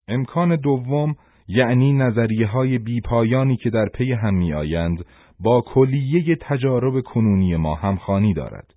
امکان 0.07 0.55
دوم 0.55 1.15
یعنی 1.47 1.93
نظریه 1.93 2.47
های 2.47 2.77
بیپایانی 2.77 3.57
که 3.57 3.69
در 3.69 3.89
پی 3.89 4.13
هم 4.13 4.33
می 4.33 4.53
آیند 4.53 5.05
با 5.39 5.61
کلیه 5.61 6.35
تجارب 6.41 7.01
کنونی 7.01 7.55
ما 7.55 7.75
همخانی 7.75 8.33
دارد. 8.33 8.73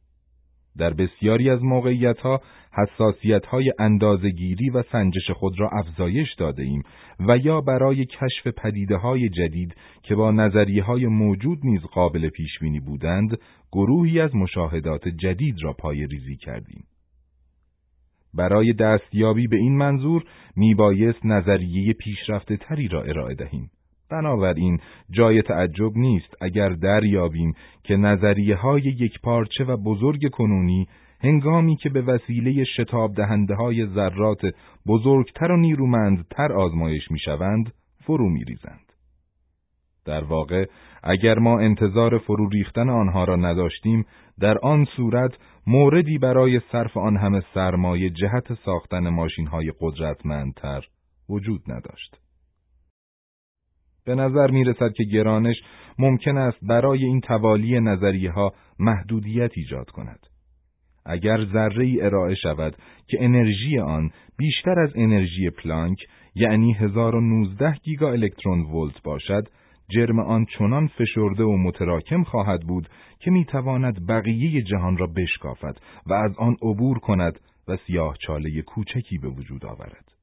در 0.79 0.95
بسیاری 0.95 1.51
از 1.51 1.63
موقعیت 1.63 2.19
ها 2.19 2.41
حساسیت 2.73 3.47
های 3.47 3.73
اندازگیری 3.79 4.71
و 4.71 4.83
سنجش 4.83 5.31
خود 5.31 5.61
را 5.61 5.69
افزایش 5.69 6.35
داده 6.35 6.63
ایم 6.63 6.83
و 7.21 7.37
یا 7.37 7.61
برای 7.61 8.05
کشف 8.05 8.47
پدیده 8.47 8.97
های 8.97 9.29
جدید 9.29 9.75
که 10.03 10.15
با 10.15 10.31
نظریه 10.31 10.83
های 10.83 11.07
موجود 11.07 11.59
نیز 11.65 11.81
قابل 11.81 12.29
پیش 12.29 12.59
بینی 12.61 12.81
بودند 12.81 13.39
گروهی 13.73 14.21
از 14.21 14.37
مشاهدات 14.37 15.09
جدید 15.09 15.55
را 15.63 15.73
پای 15.73 16.07
ریزی 16.07 16.37
کردیم. 16.37 16.85
برای 18.35 18.73
دستیابی 18.73 19.47
به 19.47 19.57
این 19.57 19.77
منظور 19.77 20.25
میبایست 20.57 21.27
نظریه 21.27 21.93
پیشرفته 21.93 22.57
تری 22.57 22.89
را 22.89 23.03
ارائه 23.03 23.35
دهیم. 23.35 23.71
بنابراین 24.11 24.79
جای 25.11 25.43
تعجب 25.43 25.97
نیست 25.97 26.35
اگر 26.41 26.69
دریابیم 26.69 27.55
که 27.85 27.97
نظریه 27.97 28.57
های 28.57 28.83
یک 28.83 29.21
پارچه 29.21 29.65
و 29.65 29.77
بزرگ 29.77 30.31
کنونی 30.31 30.87
هنگامی 31.23 31.77
که 31.77 31.89
به 31.89 32.03
وسیله 32.03 32.65
شتاب 32.65 33.15
دهنده 33.15 33.55
های 33.55 33.87
ذرات 33.87 34.41
بزرگتر 34.87 35.53
و 35.53 35.57
نیرومندتر 35.57 36.53
آزمایش 36.53 37.11
می‌شوند 37.11 37.73
فرو 38.05 38.29
میریزند. 38.29 38.93
در 40.05 40.25
واقع 40.25 40.67
اگر 41.03 41.39
ما 41.39 41.61
انتظار 41.61 42.19
فرو 42.19 42.49
ریختن 42.49 42.89
آنها 42.89 43.25
را 43.25 43.37
نداشتیم 43.37 44.07
در 44.41 44.59
آن 44.59 44.85
صورت 44.97 45.33
موردی 45.67 46.19
برای 46.19 46.61
صرف 46.73 46.97
آن 46.97 47.17
همه 47.17 47.43
سرمایه 47.55 48.11
جهت 48.11 48.55
ساختن 48.65 49.09
ماشین 49.09 49.47
های 49.47 49.73
قدرتمندتر 49.81 50.85
وجود 51.29 51.63
نداشت. 51.69 52.21
به 54.05 54.15
نظر 54.15 54.51
می 54.51 54.65
رسد 54.65 54.93
که 54.93 55.05
گرانش 55.05 55.57
ممکن 55.99 56.37
است 56.37 56.59
برای 56.63 57.05
این 57.05 57.21
توالی 57.21 57.81
نظریه 57.81 58.31
ها 58.31 58.53
محدودیت 58.79 59.51
ایجاد 59.55 59.91
کند. 59.91 60.30
اگر 61.07 61.45
ذره 61.45 61.85
ای 61.85 62.01
ارائه 62.01 62.35
شود 62.35 62.77
که 63.07 63.25
انرژی 63.25 63.79
آن 63.79 64.11
بیشتر 64.37 64.81
از 64.81 64.91
انرژی 64.95 65.51
پلانک 65.51 65.99
یعنی 66.35 66.73
1019 66.73 67.73
گیگا 67.83 68.11
الکترون 68.11 68.61
ولت 68.61 69.03
باشد 69.03 69.49
جرم 69.91 70.19
آن 70.19 70.47
چنان 70.59 70.87
فشرده 70.87 71.45
و 71.45 71.57
متراکم 71.57 72.23
خواهد 72.23 72.61
بود 72.61 72.89
که 73.19 73.31
می‌تواند 73.31 74.07
بقیه 74.07 74.63
جهان 74.63 74.97
را 74.97 75.07
بشکافد 75.07 75.77
و 76.07 76.13
از 76.13 76.37
آن 76.39 76.57
عبور 76.63 76.99
کند 76.99 77.41
و 77.69 77.77
سیاه 77.77 78.17
چاله 78.27 78.63
کوچکی 78.63 79.19
به 79.19 79.29
وجود 79.29 79.67
آورد. 79.67 80.21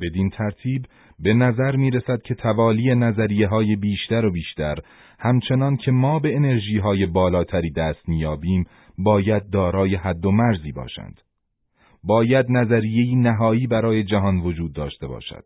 بدین 0.00 0.30
ترتیب 0.30 0.86
به 1.18 1.34
نظر 1.34 1.76
می 1.76 1.90
رسد 1.90 2.22
که 2.22 2.34
توالی 2.34 2.94
نظریه 2.94 3.48
های 3.48 3.76
بیشتر 3.76 4.26
و 4.26 4.30
بیشتر 4.30 4.78
همچنان 5.18 5.76
که 5.76 5.90
ما 5.90 6.18
به 6.18 6.36
انرژی 6.36 6.78
های 6.78 7.06
بالاتری 7.06 7.70
دست 7.70 8.08
میابیم 8.08 8.64
باید 8.98 9.50
دارای 9.50 9.94
حد 9.94 10.26
و 10.26 10.30
مرزی 10.30 10.72
باشند. 10.72 11.20
باید 12.04 12.46
نظریه 12.48 13.16
نهایی 13.16 13.66
برای 13.66 14.04
جهان 14.04 14.38
وجود 14.38 14.72
داشته 14.72 15.06
باشد. 15.06 15.44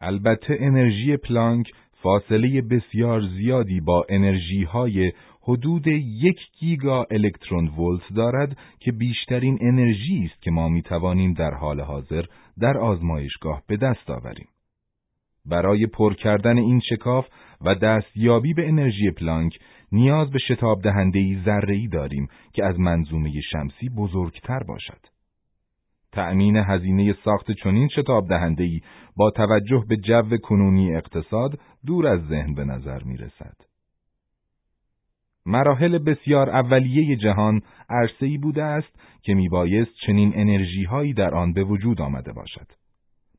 البته 0.00 0.56
انرژی 0.60 1.16
پلانک 1.16 1.70
فاصله 2.02 2.62
بسیار 2.62 3.20
زیادی 3.20 3.80
با 3.80 4.06
انرژی 4.08 4.62
های 4.62 5.12
حدود 5.42 5.86
یک 5.86 6.38
گیگا 6.58 7.06
الکترون 7.10 7.68
ولت 7.68 8.14
دارد 8.16 8.56
که 8.80 8.92
بیشترین 8.92 9.58
انرژی 9.60 10.30
است 10.30 10.42
که 10.42 10.50
ما 10.50 10.68
می 10.68 10.82
توانیم 10.82 11.32
در 11.32 11.54
حال 11.54 11.80
حاضر 11.80 12.24
در 12.60 12.78
آزمایشگاه 12.78 13.62
به 13.66 13.76
دست 13.76 14.10
آوریم. 14.10 14.48
برای 15.46 15.86
پر 15.86 16.14
کردن 16.14 16.58
این 16.58 16.80
شکاف 16.80 17.26
و 17.60 17.74
دستیابی 17.74 18.54
به 18.54 18.68
انرژی 18.68 19.10
پلانک 19.10 19.58
نیاز 19.92 20.30
به 20.30 20.38
شتاب 20.38 20.82
دهنده 20.82 21.42
ذره 21.44 21.88
داریم 21.88 22.28
که 22.52 22.64
از 22.64 22.80
منظومه 22.80 23.40
شمسی 23.52 23.88
بزرگتر 23.88 24.62
باشد. 24.62 25.00
تأمین 26.12 26.56
هزینه 26.56 27.16
ساخت 27.24 27.50
چنین 27.50 27.88
شتاب 27.88 28.28
دهنده 28.28 28.64
ای 28.64 28.80
با 29.16 29.30
توجه 29.30 29.84
به 29.88 29.96
جو 29.96 30.36
کنونی 30.42 30.96
اقتصاد 30.96 31.60
دور 31.86 32.06
از 32.06 32.20
ذهن 32.28 32.54
به 32.54 32.64
نظر 32.64 33.02
می 33.02 33.16
رسد. 33.16 33.56
مراحل 35.46 35.98
بسیار 35.98 36.50
اولیه 36.50 37.16
جهان 37.16 37.60
عرصه‌ای 37.88 38.38
بوده 38.38 38.62
است 38.64 39.00
که 39.22 39.34
میبایست 39.34 39.90
چنین 40.06 40.32
انرژی 40.34 40.84
هایی 40.84 41.14
در 41.14 41.34
آن 41.34 41.52
به 41.52 41.64
وجود 41.64 42.00
آمده 42.00 42.32
باشد. 42.32 42.79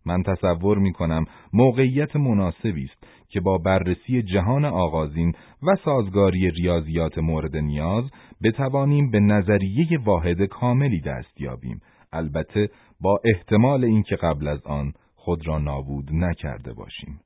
من 0.06 0.24
تصور 0.24 0.78
می 0.78 0.94
کنم 0.94 1.26
موقعیت 1.54 2.16
مناسبی 2.16 2.84
است 2.84 3.04
که 3.30 3.40
با 3.40 3.58
بررسی 3.58 4.22
جهان 4.24 4.66
آغازین 4.66 5.34
و 5.64 5.76
سازگاری 5.86 6.52
ریاضیات 6.52 7.18
مورد 7.18 7.56
نیاز 7.58 8.04
بتوانیم 8.44 9.12
به 9.12 9.20
نظریه 9.20 10.00
واحد 10.06 10.42
کاملی 10.42 11.02
دست 11.02 11.42
یابیم 11.42 11.82
البته 12.14 12.70
با 13.02 13.20
احتمال 13.26 13.84
اینکه 13.84 14.16
قبل 14.16 14.48
از 14.48 14.62
آن 14.66 14.94
خود 15.16 15.48
را 15.48 15.60
نابود 15.60 16.10
نکرده 16.14 16.74
باشیم. 16.74 17.20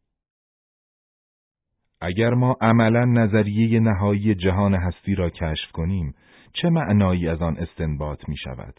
اگر 2.01 2.29
ما 2.29 2.55
عملا 2.61 3.05
نظریه 3.05 3.79
نهایی 3.79 4.35
جهان 4.35 4.75
هستی 4.75 5.15
را 5.15 5.29
کشف 5.29 5.71
کنیم، 5.73 6.15
چه 6.53 6.69
معنایی 6.69 7.27
از 7.27 7.41
آن 7.41 7.57
استنباط 7.57 8.29
می 8.29 8.37
شود؟ 8.37 8.73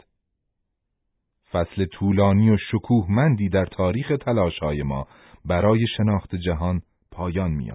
فصل 1.51 1.85
طولانی 1.85 2.49
و 2.49 2.57
شکوهمندی 2.71 3.49
در 3.49 3.65
تاریخ 3.65 4.11
تلاشهای 4.21 4.83
ما 4.83 5.07
برای 5.45 5.85
شناخت 5.97 6.35
جهان 6.35 6.81
پایان 7.11 7.51
می 7.51 7.71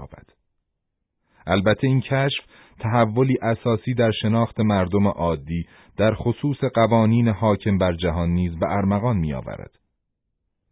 البته 1.46 1.86
این 1.86 2.00
کشف 2.00 2.44
تحولی 2.80 3.38
اساسی 3.42 3.94
در 3.94 4.10
شناخت 4.10 4.60
مردم 4.60 5.06
عادی 5.06 5.66
در 5.96 6.14
خصوص 6.14 6.64
قوانین 6.74 7.28
حاکم 7.28 7.78
بر 7.78 7.92
جهان 7.92 8.30
نیز 8.30 8.58
به 8.58 8.66
ارمغان 8.70 9.16
می 9.16 9.32
آورد. 9.32 9.70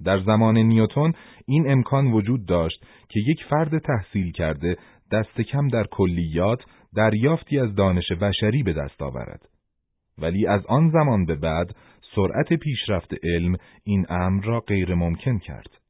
در 0.05 0.21
زمان 0.21 0.59
نیوتون 0.59 1.13
این 1.47 1.71
امکان 1.71 2.07
وجود 2.07 2.47
داشت 2.47 2.87
که 3.09 3.21
یک 3.27 3.45
فرد 3.51 3.79
تحصیل 3.79 4.33
کرده 4.33 4.77
دست 5.13 5.41
کم 5.41 5.69
در 5.69 5.85
کلیات 5.85 6.59
دریافتی 6.97 7.59
از 7.59 7.75
دانش 7.75 8.13
بشری 8.13 8.63
به 8.63 8.73
دست 8.73 9.03
آورد. 9.03 9.49
ولی 10.19 10.47
از 10.47 10.67
آن 10.67 10.91
زمان 10.91 11.27
به 11.27 11.35
بعد 11.35 11.77
سرعت 12.15 12.53
پیشرفت 12.53 13.15
علم 13.23 13.57
این 13.85 14.07
امر 14.09 14.45
را 14.45 14.61
غیر 14.61 14.95
ممکن 14.95 15.39
کرد. 15.39 15.81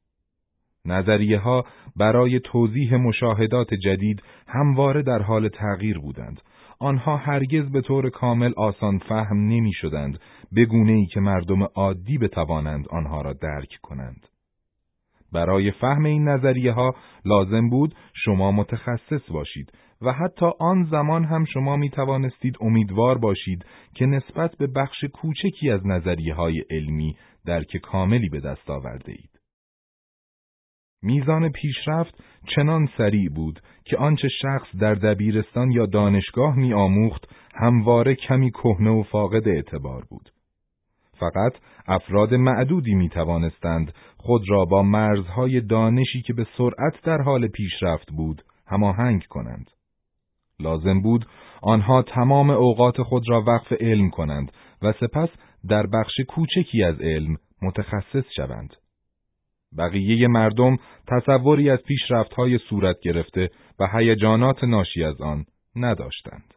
نظریه 0.85 1.39
ها 1.39 1.65
برای 1.95 2.39
توضیح 2.39 2.95
مشاهدات 2.95 3.73
جدید 3.73 4.23
همواره 4.47 5.01
در 5.01 5.21
حال 5.21 5.49
تغییر 5.49 5.99
بودند. 5.99 6.41
آنها 6.79 7.17
هرگز 7.17 7.71
به 7.71 7.81
طور 7.81 8.09
کامل 8.09 8.53
آسان 8.57 8.97
فهم 8.97 9.37
نمی 9.37 9.73
شدند 9.73 10.19
به 10.51 10.65
گونه 10.65 10.91
ای 10.91 11.05
که 11.05 11.19
مردم 11.19 11.63
عادی 11.63 12.17
بتوانند 12.17 12.87
آنها 12.87 13.21
را 13.21 13.33
درک 13.33 13.79
کنند. 13.81 14.27
برای 15.33 15.71
فهم 15.71 16.05
این 16.05 16.27
نظریه 16.27 16.71
ها 16.71 16.95
لازم 17.25 17.69
بود 17.69 17.95
شما 18.13 18.51
متخصص 18.51 19.31
باشید 19.31 19.71
و 20.01 20.11
حتی 20.13 20.45
آن 20.59 20.87
زمان 20.91 21.23
هم 21.23 21.45
شما 21.45 21.75
می 21.75 21.89
توانستید 21.89 22.55
امیدوار 22.61 23.17
باشید 23.17 23.65
که 23.95 24.05
نسبت 24.05 24.55
به 24.57 24.67
بخش 24.67 25.03
کوچکی 25.03 25.69
از 25.69 25.87
نظریه 25.87 26.33
های 26.33 26.63
علمی 26.69 27.15
درک 27.45 27.77
کاملی 27.77 28.29
به 28.29 28.39
دست 28.39 28.69
آورده 28.69 29.11
اید. 29.11 29.39
میزان 31.03 31.51
پیشرفت 31.51 32.23
چنان 32.55 32.89
سریع 32.97 33.29
بود 33.29 33.61
که 33.85 33.97
آنچه 33.97 34.27
شخص 34.41 34.75
در 34.79 34.93
دبیرستان 34.93 35.71
یا 35.71 35.85
دانشگاه 35.85 36.55
می 36.55 36.73
آموخت 36.73 37.27
همواره 37.55 38.15
کمی 38.15 38.51
کهنه 38.51 38.89
و 38.89 39.03
فاقد 39.03 39.47
اعتبار 39.47 40.05
بود. 40.09 40.29
فقط 41.19 41.53
افراد 41.87 42.33
معدودی 42.33 42.95
می 42.95 43.09
توانستند 43.09 43.93
خود 44.17 44.41
را 44.49 44.65
با 44.65 44.83
مرزهای 44.83 45.61
دانشی 45.61 46.21
که 46.21 46.33
به 46.33 46.47
سرعت 46.57 47.01
در 47.03 47.21
حال 47.21 47.47
پیشرفت 47.47 48.11
بود 48.11 48.43
هماهنگ 48.67 49.25
کنند. 49.29 49.71
لازم 50.61 51.01
بود 51.01 51.25
آنها 51.61 52.01
تمام 52.01 52.49
اوقات 52.49 53.01
خود 53.01 53.29
را 53.29 53.41
وقف 53.41 53.73
علم 53.73 54.09
کنند 54.09 54.51
و 54.81 54.91
سپس 54.91 55.29
در 55.67 55.87
بخش 55.87 56.13
کوچکی 56.27 56.83
از 56.83 57.01
علم 57.01 57.37
متخصص 57.61 58.23
شوند. 58.35 58.75
بقیه 59.77 60.27
مردم 60.27 60.77
تصوری 61.07 61.69
از 61.69 61.79
پیشرفت‌های 61.79 62.57
صورت 62.69 62.99
گرفته 62.99 63.49
و 63.79 63.87
هیجانات 63.93 64.63
ناشی 64.63 65.03
از 65.03 65.21
آن 65.21 65.45
نداشتند. 65.75 66.53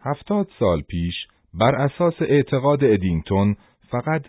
هفتاد 0.00 0.48
سال 0.58 0.82
پیش 0.82 1.14
بر 1.54 1.74
اساس 1.74 2.14
اعتقاد 2.20 2.84
ادینگتون 2.84 3.56
فقط 3.90 4.26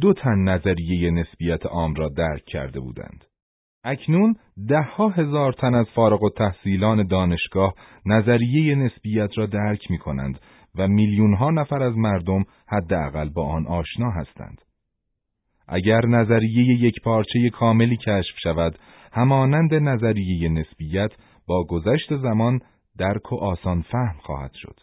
دو 0.00 0.12
تن 0.12 0.38
نظریه 0.38 1.10
نسبیت 1.10 1.66
عام 1.66 1.94
را 1.94 2.08
درک 2.08 2.44
کرده 2.44 2.80
بودند. 2.80 3.24
اکنون 3.88 4.34
دهها 4.68 5.08
هزار 5.08 5.52
تن 5.52 5.74
از 5.74 5.86
فارغ 5.94 6.22
و 6.22 6.30
تحصیلان 6.30 7.06
دانشگاه 7.06 7.74
نظریه 8.06 8.74
نسبیت 8.74 9.30
را 9.36 9.46
درک 9.46 9.90
می 9.90 9.98
کنند 9.98 10.40
و 10.78 10.88
میلیون 10.88 11.34
ها 11.34 11.50
نفر 11.50 11.82
از 11.82 11.96
مردم 11.96 12.44
حداقل 12.68 13.28
با 13.28 13.46
آن 13.46 13.66
آشنا 13.66 14.10
هستند. 14.10 14.62
اگر 15.68 16.06
نظریه 16.06 16.80
یک 16.80 16.94
پارچه 17.04 17.50
کاملی 17.52 17.96
کشف 17.96 18.38
شود، 18.42 18.78
همانند 19.12 19.74
نظریه 19.74 20.48
نسبیت 20.48 21.10
با 21.46 21.64
گذشت 21.64 22.16
زمان 22.16 22.60
درک 22.98 23.32
و 23.32 23.36
آسان 23.36 23.82
فهم 23.82 24.16
خواهد 24.18 24.52
شد. 24.54 24.80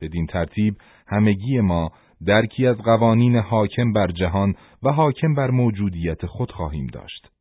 بدین 0.00 0.26
ترتیب 0.26 0.74
همگی 1.06 1.60
ما 1.60 1.90
درکی 2.26 2.66
از 2.66 2.76
قوانین 2.76 3.36
حاکم 3.36 3.92
بر 3.92 4.06
جهان 4.06 4.54
و 4.82 4.92
حاکم 4.92 5.34
بر 5.34 5.50
موجودیت 5.50 6.26
خود 6.26 6.50
خواهیم 6.50 6.86
داشت. 6.86 7.32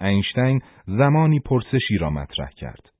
اینشتین 0.00 0.62
زمانی 0.86 1.40
پرسشی 1.40 1.98
را 2.00 2.10
مطرح 2.10 2.50
کرد. 2.50 2.90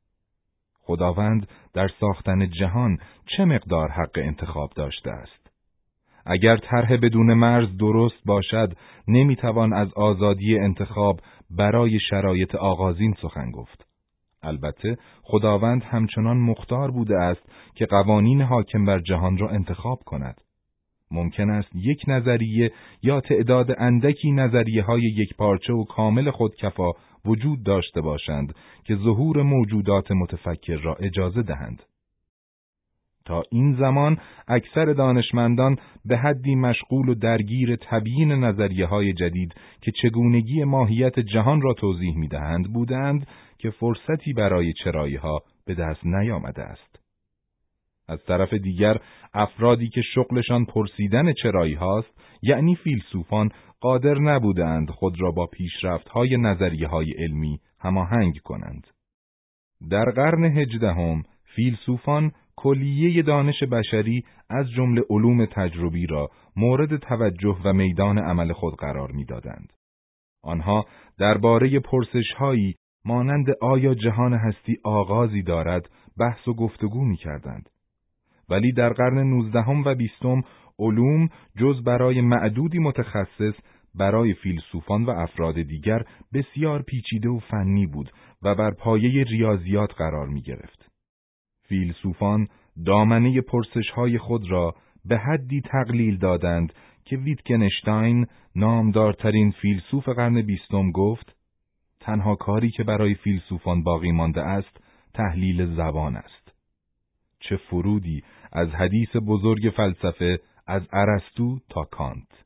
خداوند 0.80 1.48
در 1.74 1.88
ساختن 2.00 2.50
جهان 2.50 2.98
چه 3.36 3.44
مقدار 3.44 3.88
حق 3.90 4.18
انتخاب 4.18 4.70
داشته 4.76 5.10
است؟ 5.10 5.50
اگر 6.26 6.56
طرح 6.56 6.96
بدون 6.96 7.34
مرز 7.34 7.76
درست 7.76 8.24
باشد، 8.26 8.72
نمی‌توان 9.08 9.72
از 9.72 9.94
آزادی 9.94 10.58
انتخاب 10.58 11.20
برای 11.50 12.00
شرایط 12.10 12.54
آغازین 12.54 13.14
سخن 13.22 13.50
گفت. 13.50 13.86
البته 14.42 14.96
خداوند 15.22 15.82
همچنان 15.82 16.36
مختار 16.36 16.90
بوده 16.90 17.18
است 17.18 17.42
که 17.74 17.86
قوانین 17.86 18.42
حاکم 18.42 18.84
بر 18.84 18.98
جهان 18.98 19.38
را 19.38 19.48
انتخاب 19.48 19.98
کند. 20.06 20.40
ممکن 21.10 21.50
است 21.50 21.68
یک 21.74 22.02
نظریه 22.08 22.72
یا 23.02 23.20
تعداد 23.20 23.74
اندکی 23.78 24.32
نظریه 24.32 24.82
های 24.82 25.02
یک 25.02 25.36
پارچه 25.36 25.72
و 25.72 25.84
کامل 25.84 26.30
خودکفا 26.30 26.90
وجود 27.24 27.62
داشته 27.62 28.00
باشند 28.00 28.54
که 28.84 28.96
ظهور 28.96 29.42
موجودات 29.42 30.12
متفکر 30.12 30.76
را 30.76 30.94
اجازه 30.94 31.42
دهند. 31.42 31.82
تا 33.28 33.42
این 33.50 33.74
زمان 33.74 34.18
اکثر 34.48 34.84
دانشمندان 34.84 35.76
به 36.04 36.16
حدی 36.16 36.54
مشغول 36.54 37.08
و 37.08 37.14
درگیر 37.14 37.76
تبیین 37.76 38.32
نظریه 38.32 38.86
های 38.86 39.12
جدید 39.12 39.54
که 39.80 39.92
چگونگی 40.02 40.64
ماهیت 40.64 41.20
جهان 41.20 41.60
را 41.60 41.74
توضیح 41.74 42.16
می 42.16 42.28
دهند 42.28 42.72
بودند 42.72 43.26
که 43.58 43.70
فرصتی 43.70 44.32
برای 44.32 44.72
چرایی 44.72 45.16
ها 45.16 45.42
به 45.66 45.74
دست 45.74 46.06
نیامده 46.06 46.62
است. 46.62 46.97
از 48.08 48.24
طرف 48.24 48.54
دیگر 48.54 48.96
افرادی 49.34 49.88
که 49.88 50.02
شغلشان 50.14 50.64
پرسیدن 50.64 51.32
چرایی 51.32 51.74
هاست 51.74 52.20
یعنی 52.42 52.76
فیلسوفان 52.76 53.50
قادر 53.80 54.18
نبودند 54.18 54.90
خود 54.90 55.20
را 55.20 55.30
با 55.30 55.46
پیشرفت 55.46 56.08
های 56.08 56.36
نظریه 56.36 56.88
های 56.88 57.12
علمی 57.12 57.60
هماهنگ 57.80 58.38
کنند. 58.44 58.86
در 59.90 60.04
قرن 60.10 60.44
هجدهم 60.44 61.22
فیلسوفان 61.44 62.32
کلیه 62.56 63.22
دانش 63.22 63.62
بشری 63.62 64.24
از 64.50 64.70
جمله 64.70 65.02
علوم 65.10 65.46
تجربی 65.46 66.06
را 66.06 66.30
مورد 66.56 66.96
توجه 66.96 67.56
و 67.64 67.72
میدان 67.72 68.18
عمل 68.18 68.52
خود 68.52 68.74
قرار 68.76 69.12
می‌دادند. 69.12 69.72
آنها 70.42 70.86
درباره 71.18 71.80
پرسشهایی 71.80 72.74
مانند 73.04 73.46
آیا 73.60 73.94
جهان 73.94 74.34
هستی 74.34 74.76
آغازی 74.84 75.42
دارد 75.42 75.90
بحث 76.18 76.48
و 76.48 76.54
گفتگو 76.54 77.04
می 77.04 77.16
کردند. 77.16 77.68
ولی 78.48 78.72
در 78.72 78.92
قرن 78.92 79.18
نوزدهم 79.18 79.84
و 79.84 79.94
بیستم 79.94 80.42
علوم 80.78 81.28
جز 81.58 81.84
برای 81.84 82.20
معدودی 82.20 82.78
متخصص 82.78 83.54
برای 83.94 84.34
فیلسوفان 84.34 85.04
و 85.04 85.10
افراد 85.10 85.62
دیگر 85.62 86.02
بسیار 86.34 86.82
پیچیده 86.82 87.28
و 87.28 87.38
فنی 87.38 87.86
بود 87.86 88.10
و 88.42 88.54
بر 88.54 88.70
پایه 88.70 89.24
ریاضیات 89.24 89.92
قرار 89.92 90.28
می 90.28 90.42
گرفت. 90.42 90.90
فیلسوفان 91.68 92.48
دامنه 92.86 93.40
پرسش 93.40 93.90
های 93.90 94.18
خود 94.18 94.50
را 94.50 94.74
به 95.04 95.18
حدی 95.18 95.60
تقلیل 95.60 96.16
دادند 96.16 96.72
که 97.04 97.16
ویتکنشتاین 97.16 98.26
نامدارترین 98.56 99.50
فیلسوف 99.50 100.08
قرن 100.08 100.42
بیستم 100.42 100.90
گفت 100.90 101.36
تنها 102.00 102.34
کاری 102.34 102.70
که 102.70 102.84
برای 102.84 103.14
فیلسوفان 103.14 103.82
باقی 103.82 104.12
مانده 104.12 104.42
است 104.42 104.80
تحلیل 105.14 105.76
زبان 105.76 106.16
است. 106.16 106.52
چه 107.40 107.56
فرودی 107.56 108.22
از 108.52 108.68
حدیث 108.68 109.16
بزرگ 109.26 109.72
فلسفه 109.76 110.40
از 110.66 110.82
ارسطو 110.92 111.58
تا 111.70 111.82
کانت. 111.82 112.44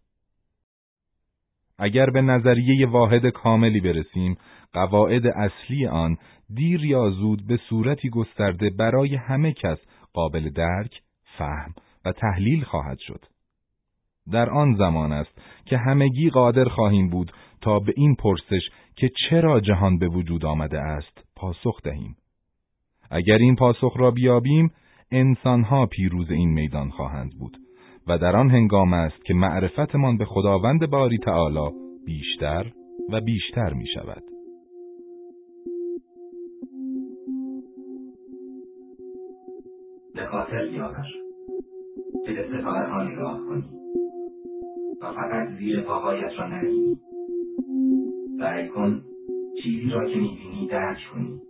اگر 1.79 2.07
به 2.11 2.23
نظریه 2.23 2.87
واحد 2.87 3.27
کاملی 3.27 3.81
برسیم، 3.81 4.37
قواعد 4.73 5.27
اصلی 5.27 5.87
آن 5.87 6.17
دیر 6.55 6.85
یا 6.85 7.11
زود 7.11 7.47
به 7.47 7.57
صورتی 7.69 8.11
گسترده 8.11 8.71
برای 8.71 9.17
همه 9.17 9.53
کس 9.53 9.79
قابل 10.13 10.51
درک، 10.51 11.01
فهم 11.39 11.75
و 12.05 12.13
تحلیل 12.13 12.65
خواهد 12.65 12.99
شد. 12.99 13.25
در 14.33 14.51
آن 14.51 14.75
زمان 14.75 15.13
است 15.13 15.43
که 15.65 15.79
همگی 15.79 16.31
قادر 16.31 16.65
خواهیم 16.65 17.11
بود 17.11 17.33
تا 17.61 17.79
به 17.79 17.93
این 17.97 18.15
پرسش 18.15 18.63
که 18.97 19.11
چرا 19.29 19.61
جهان 19.61 19.99
به 19.99 20.09
وجود 20.09 20.45
آمده 20.45 20.81
است 20.81 21.25
پاسخ 21.37 21.83
دهیم. 21.83 22.17
اگر 23.11 23.39
این 23.39 23.57
پاسخ 23.57 23.93
را 23.97 24.11
بیابیم، 24.11 24.71
انسانها 25.13 25.87
پیروز 25.87 26.31
این 26.31 26.51
میدان 26.51 26.91
خواهند 26.91 27.33
بود 27.39 27.57
و 28.09 28.19
در 28.19 28.37
آن 28.37 28.51
هنگام 28.51 28.93
است 28.93 29.25
که 29.25 29.35
معرفتمان 29.35 30.17
به 30.17 30.25
خداوند 30.25 30.91
باری 30.91 31.19
تعالی 31.19 31.71
بیشتر 32.07 32.73
و 33.13 33.21
بیشتر 33.21 33.73
می 33.73 33.87
شود. 33.95 34.23
به 40.15 40.27
خاطر 40.27 40.67
بیاور 40.67 41.07
که 42.27 42.33
به 42.33 42.47
ستاره 42.49 43.13
نگاه 43.13 43.41
کنی 43.49 43.65
و 45.03 45.13
فقط 45.13 45.49
زیر 45.59 45.81
پاهایت 45.81 46.31
را 46.39 46.47
نبینی 46.47 46.99
سعی 48.39 48.69
کن 48.69 49.03
چیزی 49.63 49.91
را 49.91 50.09
که 50.09 50.17
می‌بینی 50.17 50.69
درک 50.71 50.99
کنی 51.15 51.41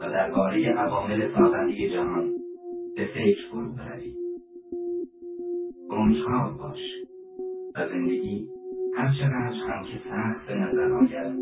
و 0.00 0.10
درباره 0.10 0.72
عوامل 0.72 1.34
سازنده 1.34 1.90
جهان 1.90 2.45
به 2.96 3.06
فکر 3.14 3.48
فرو 3.50 3.72
بروی 3.72 4.14
گنجخوار 5.90 6.52
باش 6.52 6.78
و 7.74 7.88
زندگی 7.88 8.48
هرچقدر 8.96 9.52
هم 9.52 9.84
که 9.84 10.00
سخت 10.10 10.46
به 10.48 10.54
نظر 10.54 10.92
آید. 10.92 11.36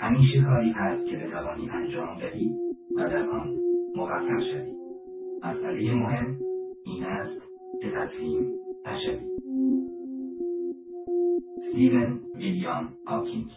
همیشه 0.00 0.42
کاری 0.42 0.70
هست 0.70 1.06
که 1.06 1.16
بتوانی 1.16 1.70
انجام 1.70 2.18
دهی 2.18 2.50
و 2.96 3.08
در 3.08 3.28
آن 3.28 3.56
موفق 3.96 4.40
شوی. 4.52 4.74
مسئله 5.44 5.94
مهم 5.94 6.36
این 6.84 7.04
است 7.04 7.40
که 7.82 7.90
تسلیم 7.90 8.52
نشوی. 8.86 9.34
استیون 11.58 12.20
ویلیام 12.36 12.88
آکینگ 13.06 13.50